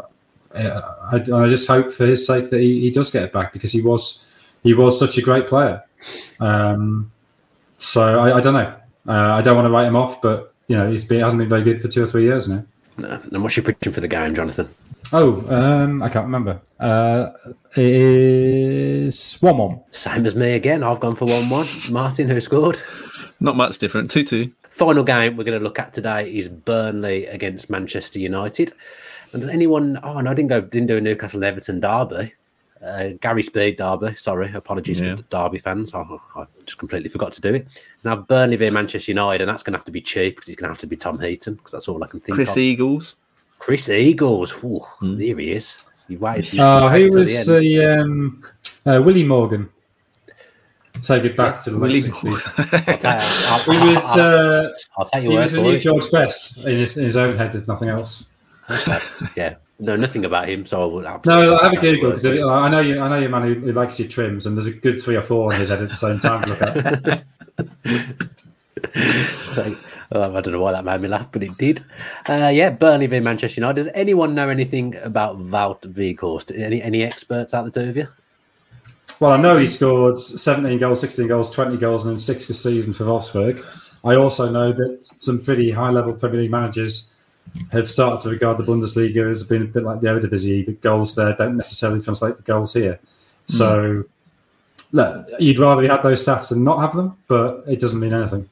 [0.54, 3.52] uh, I, I just hope for his sake that he, he does get it back
[3.52, 4.24] because he was
[4.62, 5.82] he was such a great player.
[6.38, 7.10] Um,
[7.78, 8.74] so I, I don't know.
[9.08, 11.38] Uh, I don't want to write him off, but you know he's been, he hasn't
[11.38, 12.64] been very good for two or three years now.
[12.98, 13.20] No.
[13.32, 14.68] And what's your prediction for the game, Jonathan?
[15.12, 16.60] Oh, um, I can't remember.
[16.78, 17.30] Uh,
[17.76, 19.80] it is one one.
[19.90, 20.82] Same as me again.
[20.84, 21.66] I've gone for 1 1.
[21.90, 22.80] Martin, who scored?
[23.40, 24.10] Not much different.
[24.10, 24.52] Two two.
[24.68, 28.72] Final game we're going to look at today is Burnley against Manchester United.
[29.32, 29.98] And does anyone?
[30.02, 30.60] Oh no, I didn't go.
[30.60, 32.32] Didn't do a Newcastle Everton derby.
[32.84, 34.14] Uh, Gary Speed derby.
[34.16, 35.10] Sorry, apologies Yeah.
[35.10, 35.92] for the derby fans.
[35.94, 36.00] I,
[36.36, 37.68] I just completely forgot to do it.
[38.04, 40.58] Now Burnley v Manchester United, and that's going to have to be cheap because it's
[40.60, 42.58] going to have to be Tom Heaton because that's all I can think Chris of.
[42.58, 43.16] Eagles.
[43.58, 44.52] Chris Eagles.
[44.64, 45.16] Ooh, Hmm.
[45.16, 45.84] There he is.
[46.08, 46.58] You waited.
[46.58, 48.42] Oh, waited he was the the um,
[48.84, 49.68] uh, Willie Morgan.
[51.02, 52.46] Take it back to the late Willie- sixties.
[52.56, 54.68] I'll, tell you, I'll, He I'll- was I'll- uh,
[54.98, 55.78] I'll take your he word was the for new it.
[55.80, 58.28] George Best in his, in his own head, if nothing else.
[59.36, 62.26] Yeah, know nothing about him, so I No, I have a Google because.
[62.26, 63.00] I know you.
[63.00, 65.22] I know your man who, who likes your trims, and there's a good three or
[65.22, 66.42] four on his head at the same time.
[66.48, 67.24] Look at.
[70.12, 71.84] Oh, I don't know why that made me laugh, but it did.
[72.28, 73.84] Uh, yeah, Burnley v Manchester United.
[73.84, 76.56] Does anyone know anything about Wout Weghorst?
[76.58, 78.08] Any any experts out the two of you?
[79.20, 82.60] Well, I know he scored 17 goals, 16 goals, 20 goals, and then six this
[82.60, 83.64] season for Wolfsburg.
[84.02, 87.14] I also know that some pretty high-level Premier League managers
[87.72, 90.64] have started to regard the Bundesliga as being a bit like the Eredivisie.
[90.64, 93.00] The goals there don't necessarily translate to goals here.
[93.46, 94.04] So,
[94.92, 98.14] look, you'd rather you had those stats than not have them, but it doesn't mean
[98.14, 98.48] anything.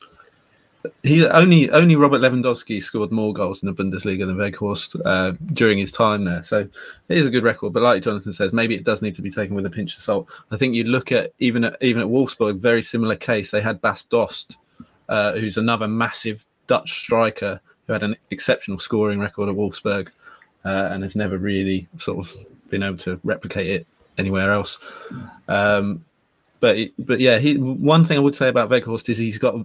[1.02, 5.78] He only only Robert Lewandowski scored more goals in the Bundesliga than Weghorst uh, during
[5.78, 6.42] his time there.
[6.42, 6.60] So
[7.08, 7.72] it is a good record.
[7.72, 10.02] But like Jonathan says, maybe it does need to be taken with a pinch of
[10.02, 10.28] salt.
[10.50, 13.50] I think you look at even at even at Wolfsburg, very similar case.
[13.50, 14.56] They had Bas Dost,
[15.08, 20.10] uh, who's another massive Dutch striker who had an exceptional scoring record at Wolfsburg
[20.64, 22.36] uh, and has never really sort of
[22.70, 23.86] been able to replicate it
[24.18, 24.78] anywhere else.
[25.48, 26.04] Um,
[26.60, 29.56] but but yeah, he one thing I would say about Weghorst is he's got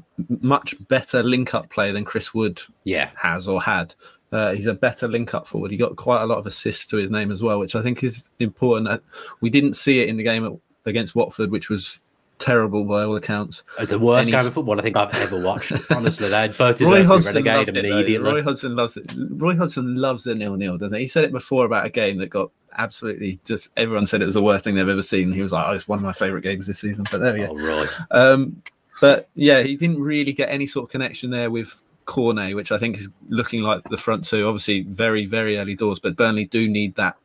[0.42, 3.94] much better link up play than Chris Wood Yeah, has or had.
[4.32, 5.70] Uh, he's a better link up forward.
[5.70, 8.04] He got quite a lot of assists to his name as well, which I think
[8.04, 8.88] is important.
[8.88, 8.98] Uh,
[9.42, 10.54] We didn't see it in the game at,
[10.86, 12.00] against Watford, which was
[12.44, 13.64] terrible by all accounts.
[13.80, 15.72] it's the worst game of football I think I've ever watched.
[15.91, 17.74] Honestly, they both Roy deserve to be Hodgson relegated loved it.
[17.89, 17.98] though.
[17.98, 18.32] immediately.
[18.34, 19.14] Roy Hodgson loves it.
[19.16, 21.04] Roy Hodgson loves the nil nil, doesn't he?
[21.06, 24.36] He said it before about a game that got absolutely just everyone said it was
[24.36, 25.32] the worst thing they've ever seen.
[25.32, 27.39] He was like, "Oh, it's one of my favorite games this season." But there we
[27.39, 27.50] go.
[27.52, 27.86] Oh, Roy.
[28.12, 28.62] Um,
[29.00, 32.78] but yeah, he didn't really get any sort of connection there with Cornet, which I
[32.78, 34.48] think is looking like the front two.
[34.48, 37.16] Obviously, very very early doors, but Burnley do need that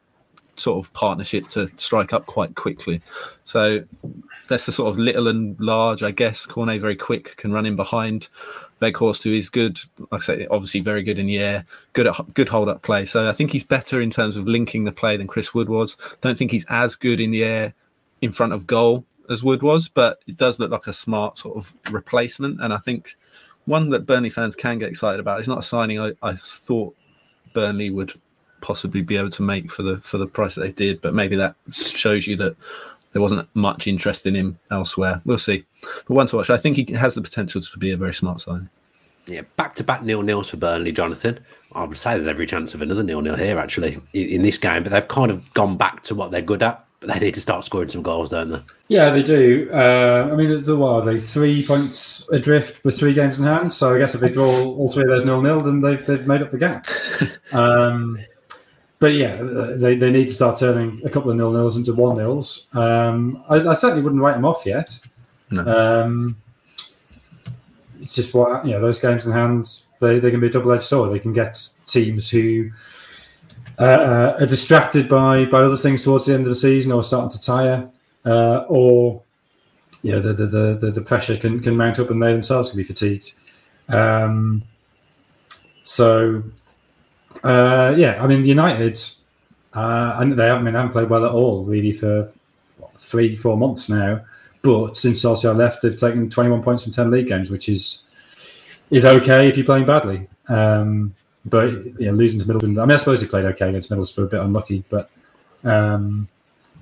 [0.59, 3.01] sort of partnership to strike up quite quickly.
[3.45, 3.85] So
[4.49, 6.47] that's the sort of little and large, I guess.
[6.47, 8.29] Cornet very quick, can run in behind.
[8.81, 9.79] Weghorst, who is good,
[10.11, 13.07] like I say, obviously very good in the air, good at good hold up play.
[13.07, 15.97] So I think he's better in terms of linking the play than Chris Wood was.
[16.21, 17.75] Don't think he's as good in the air
[18.21, 21.57] in front of goal as Wood was, but it does look like a smart sort
[21.57, 22.61] of replacement.
[22.61, 23.17] And I think
[23.65, 25.41] one that Burnley fans can get excited about.
[25.41, 26.97] It's not a signing I, I thought
[27.53, 28.15] Burnley would
[28.61, 31.37] possibly be able to make for the for the price that they did, but maybe
[31.37, 32.57] that shows you that
[33.13, 35.21] there wasn't much interest in him elsewhere.
[35.25, 35.65] We'll see.
[35.83, 36.51] But one to watch.
[36.51, 38.69] I think he has the potential to be a very smart signing.
[39.27, 41.41] Yeah, back to back nil nils for Burnley, Jonathan.
[41.73, 44.59] I would say there's every chance of another nil nil here actually in, in this
[44.59, 46.85] game, but they've kind of gone back to what they're good at.
[47.01, 48.61] But they need to start scoring some goals, don't they?
[48.89, 49.71] Yeah, they do.
[49.73, 51.21] Uh, I mean, the, what are they?
[51.21, 53.73] Three points adrift with three games in hand.
[53.73, 56.27] So I guess if they draw all three of those nil nil, then they've, they've
[56.27, 56.87] made up the gap.
[57.53, 58.19] um,
[58.99, 59.37] but yeah,
[59.77, 62.67] they, they need to start turning a couple of nil nils into one nils.
[62.73, 64.99] Um, I, I, certainly wouldn't write them off yet.
[65.51, 65.63] No.
[65.65, 66.37] Um,
[68.01, 68.81] it's just what you know.
[68.81, 71.13] Those games in hand, they, they can be a double edged sword.
[71.13, 72.71] They can get teams who
[73.79, 77.05] uh, uh, are distracted by by other things towards the end of the season or
[77.05, 77.89] starting to tire,
[78.25, 79.23] uh, or
[80.03, 82.77] you know the, the the, the pressure can can mount up and they themselves can
[82.77, 83.33] be fatigued.
[83.89, 84.65] Um,
[85.85, 86.43] so
[87.45, 89.01] uh, yeah, I mean United,
[89.75, 92.31] uh, and they haven't, I mean, haven't played well at all really for
[92.79, 94.21] what, three four months now.
[94.63, 98.07] But since Solskjaer left, they've taken 21 points from 10 league games, which is
[98.91, 100.29] is okay if you're playing badly.
[100.49, 101.15] Um,
[101.45, 104.29] but yeah, losing to Middlesbrough, I mean, I suppose he played okay against Middlesbrough, a
[104.29, 105.11] bit unlucky, but
[105.65, 106.29] um,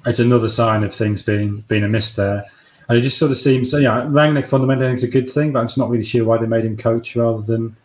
[0.04, 2.44] it's another sign of things being being amiss there.
[2.88, 5.66] And it just sort of seems, yeah, Rangnick fundamentally thinks a good thing, but I'm
[5.66, 7.76] just not really sure why they made him coach rather than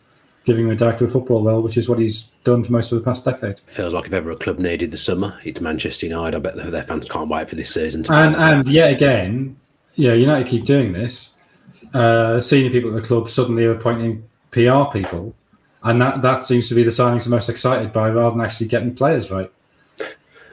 [0.44, 2.98] giving him a director of football role, which is what he's done for most of
[2.98, 3.60] the past decade.
[3.66, 6.36] Feels like if ever a club needed the summer, it's Manchester United.
[6.36, 8.04] I bet their fans can't wait for this season.
[8.08, 9.56] and and yet again,
[9.94, 11.34] yeah, United keep doing this.
[11.94, 15.34] Uh, senior people at the club suddenly are appointing PR people
[15.84, 18.68] and that that seems to be the signings they're most excited by, rather than actually
[18.68, 19.50] getting players right.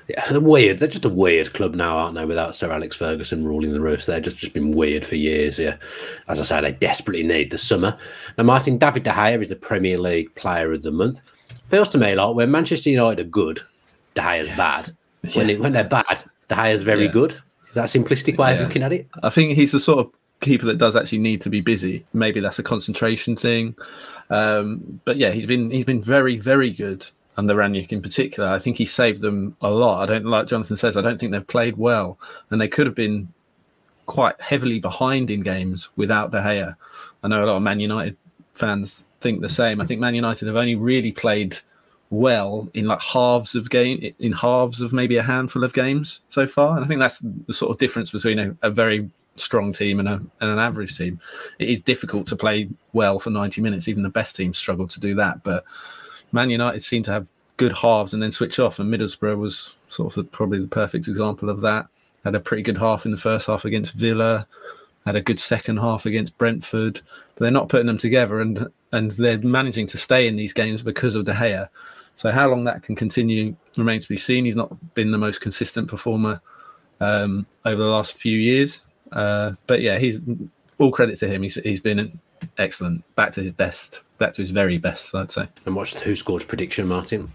[0.10, 0.80] Yeah, they're weird.
[0.80, 2.26] They're just a weird club now, aren't they?
[2.26, 5.60] Without Sir Alex Ferguson ruling the roost, they've just, just been weird for years.
[5.60, 5.78] Yeah,
[6.28, 7.96] as I say, they desperately need the summer.
[8.36, 11.22] Now, Martin David De Gea is the Premier League Player of the Month.
[11.70, 13.62] Feels to me like when Manchester United are good,
[14.16, 14.58] De Gea's yeah.
[14.58, 14.96] bad.
[15.36, 15.56] When yeah.
[15.56, 17.12] it, when they're bad, De Gea's very yeah.
[17.12, 17.42] good.
[17.68, 19.08] Is that a simplistic way of looking at it?
[19.22, 22.04] I think he's the sort of keeper that does actually need to be busy.
[22.14, 23.76] Maybe that's a concentration thing.
[24.32, 27.06] Um, but yeah, he's been he's been very very good
[27.40, 28.50] under Rangnick in particular.
[28.50, 30.04] I think he saved them a lot.
[30.04, 30.96] I don't like Jonathan says.
[30.96, 32.20] I don't think they've played well,
[32.50, 33.30] and they could have been
[34.06, 36.76] quite heavily behind in games without De Gea.
[37.24, 38.18] I know a lot of Man United
[38.54, 39.82] fans think the same.
[39.82, 41.58] I think Man United have only really played
[42.12, 46.48] well in like halves of game in halves of maybe a handful of games so
[46.48, 49.08] far and i think that's the sort of difference between a, a very
[49.40, 51.20] strong team and, a, and an average team.
[51.58, 53.88] It is difficult to play well for 90 minutes.
[53.88, 55.44] Even the best teams struggle to do that.
[55.44, 55.64] But
[56.32, 58.80] Man United seem to have good halves and then switch off.
[58.80, 61.88] And Middlesbrough was sort of the, probably the perfect example of that.
[62.24, 64.48] Had a pretty good half in the first half against Villa,
[65.06, 67.02] had a good second half against Brentford,
[67.36, 70.82] but they're not putting them together and and they're managing to stay in these games
[70.82, 71.70] because of De Gea.
[72.16, 74.46] So how long that can continue remains to be seen.
[74.46, 76.42] He's not been the most consistent performer
[77.00, 78.82] um, over the last few years.
[79.12, 80.20] Uh, but yeah, he's
[80.78, 81.44] all credit to him.
[81.44, 82.20] He's he's been
[82.58, 85.48] excellent, back to his best, back to his very best, I'd say.
[85.66, 87.32] And what's who scores prediction, Martin?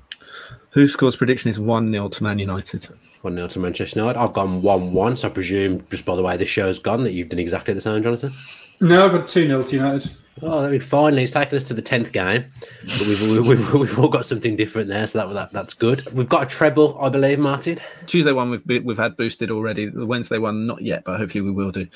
[0.70, 2.88] Who scores prediction is 1 0 to Man United.
[3.22, 4.18] 1 0 to Manchester United.
[4.18, 7.12] I've gone 1 1, so I presume, just by the way the show's gone, that
[7.12, 8.32] you've done exactly the same, Jonathan?
[8.80, 10.10] No, I've got 2 0 to United.
[10.42, 12.44] Oh, I mean, finally, it's taken us to the tenth game,
[12.82, 16.04] but we've, we've, we've, we've, all got something different there, so that, that that's good.
[16.12, 17.78] We've got a treble, I believe, Martin.
[18.06, 19.86] Tuesday one we've we've had boosted already.
[19.86, 21.86] The Wednesday one not yet, but hopefully we will do.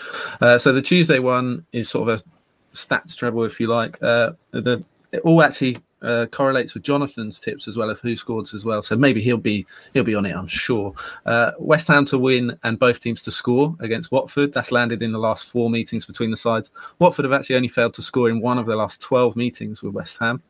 [0.41, 2.38] Uh, so the Tuesday one is sort of a
[2.87, 4.03] stats treble, if you like.
[4.03, 8.49] Uh, the it all actually uh, correlates with Jonathan's tips as well of who scored
[8.55, 8.83] as well.
[8.83, 10.95] So maybe he'll be he'll be on it, I'm sure.
[11.27, 14.53] Uh, West Ham to win and both teams to score against Watford.
[14.53, 16.71] That's landed in the last four meetings between the sides.
[16.99, 19.95] Watford have actually only failed to score in one of the last 12 meetings with
[19.95, 20.43] West Ham.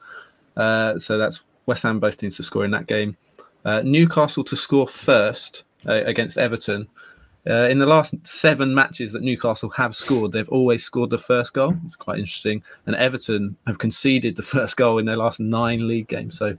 [0.57, 3.17] Uh, so that's West Ham both teams to score in that game.
[3.65, 6.89] Uh, Newcastle to score first uh, against Everton.
[7.47, 11.55] Uh, in the last seven matches that Newcastle have scored, they've always scored the first
[11.55, 11.75] goal.
[11.87, 12.63] It's quite interesting.
[12.87, 16.37] And Everton have conceded the first goal in their last nine league games.
[16.37, 16.57] So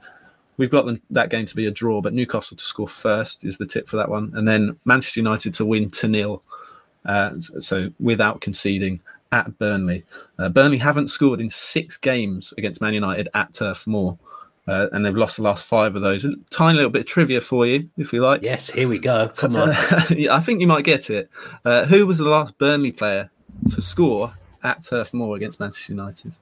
[0.57, 3.57] we've got them, that game to be a draw, but Newcastle to score first is
[3.57, 4.31] the tip for that one.
[4.33, 6.43] And then Manchester United to win to nil.
[7.05, 9.01] Uh, so without conceding
[9.31, 10.03] at Burnley.
[10.37, 14.17] Uh, Burnley haven't scored in six games against Man United at Turf Moor
[14.69, 16.25] uh, and they've lost the last five of those.
[16.25, 18.43] A tiny little bit of trivia for you, if you like.
[18.43, 19.29] Yes, here we go.
[19.29, 19.69] Come on.
[20.11, 21.29] yeah, I think you might get it.
[21.65, 23.31] Uh, who was the last Burnley player
[23.69, 26.33] to score at Turf Moor against Manchester United?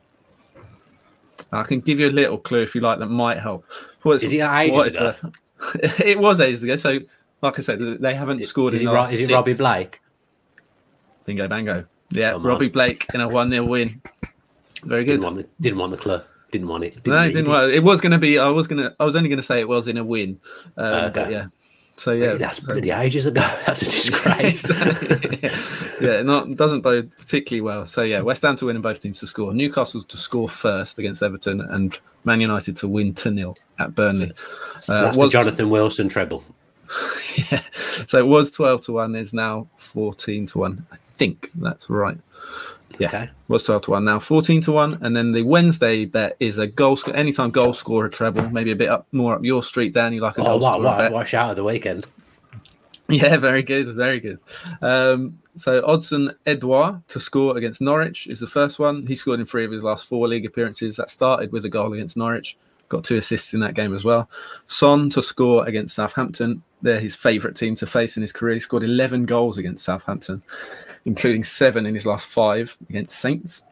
[1.54, 3.66] I can give you a little clue if you like that might help.
[4.06, 5.16] Is he ages ago?
[5.76, 6.76] it was ages ago.
[6.76, 7.00] So,
[7.42, 10.02] like I said, they haven't scored is in he, the last Is it Robbie Blake?
[11.26, 11.86] Bingo, bango.
[12.10, 14.02] Yeah, Robbie Blake in a 1 0 win.
[14.84, 15.14] Very good.
[15.14, 16.22] Didn't want the, didn't want the clue.
[16.52, 16.96] Didn't want it.
[16.96, 17.76] Didn't no, it didn't want it.
[17.76, 18.40] It was going to be.
[18.40, 18.96] I was going to.
[19.00, 20.40] I was only going to say it was in a win.
[20.78, 21.10] Um, okay.
[21.14, 21.48] But yeah,
[21.98, 23.42] So yeah, that's bloody ages ago.
[23.66, 24.70] That's a disgrace.
[26.00, 27.86] yeah, not doesn't bode particularly well.
[27.86, 29.54] So yeah, West Ham to win and both teams to score.
[29.54, 34.32] Newcastle to score first against Everton, and Man United to win to nil at Burnley.
[34.80, 36.44] So uh, that's the Jonathan Wilson treble.
[37.52, 37.62] yeah,
[38.06, 39.16] so it was twelve to one.
[39.16, 40.86] Is now fourteen to one.
[40.92, 42.18] I think that's right.
[43.00, 43.30] Yeah, okay.
[43.48, 45.00] was 12 to 1 now, 14 to 1.
[45.02, 48.76] And then the Wednesday bet is a goal score, anytime goal scorer treble, maybe a
[48.76, 50.14] bit up more up your street, Dan.
[50.14, 52.08] You like a oh, what, what, Watch out of the weekend.
[53.10, 54.40] Yeah, very good, very good.
[54.82, 59.08] Um, so Odsonne Edouard to score against Norwich is the first one.
[59.08, 60.98] He scored in three of his last four league appearances.
[60.98, 62.58] That started with a goal against Norwich.
[62.90, 64.30] Got two assists in that game as well.
[64.68, 66.64] Son to score against Southampton.
[66.82, 68.56] They're his favourite team to face in his career.
[68.56, 70.44] He scored 11 goals against Southampton
[71.08, 73.64] including seven in his last five against Saints.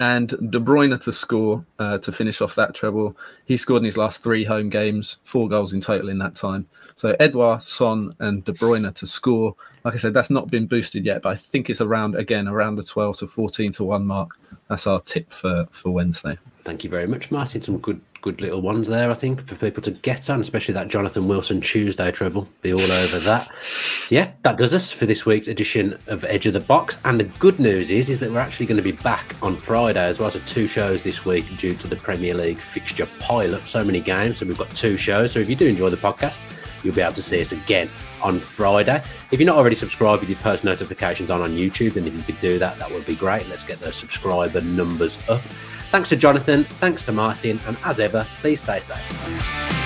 [0.00, 3.16] And De Bruyne to score uh, to finish off that treble.
[3.46, 6.66] He scored in his last three home games, four goals in total in that time.
[6.96, 9.54] So Edouard, Son, and De Bruyne to score.
[9.84, 12.74] Like I said, that's not been boosted yet, but I think it's around again around
[12.74, 14.36] the 12 to 14 to one mark.
[14.68, 16.38] That's our tip for for Wednesday.
[16.64, 17.62] Thank you very much, Martin.
[17.62, 20.88] Some good good little ones there, I think, for people to get on, especially that
[20.88, 22.48] Jonathan Wilson Tuesday treble.
[22.60, 23.48] Be all over that.
[24.10, 26.98] Yeah, that does us for this week's edition of Edge of the Box.
[27.04, 30.04] And the good news is, is that we're actually going to be back on Friday
[30.04, 30.28] as well.
[30.28, 33.68] So two shows this week due to the Premier League fixture pile up.
[33.68, 34.38] So many games.
[34.38, 35.30] So we've got two shows.
[35.30, 36.40] So if you do enjoy the podcast,
[36.82, 37.88] you'll be able to see us again
[38.22, 39.02] on Friday.
[39.30, 42.22] If you're not already subscribed with your post notifications on on YouTube, then if you
[42.22, 43.48] could do that, that would be great.
[43.48, 45.40] Let's get those subscriber numbers up.
[45.90, 49.85] Thanks to Jonathan, thanks to Martin, and as ever, please stay safe.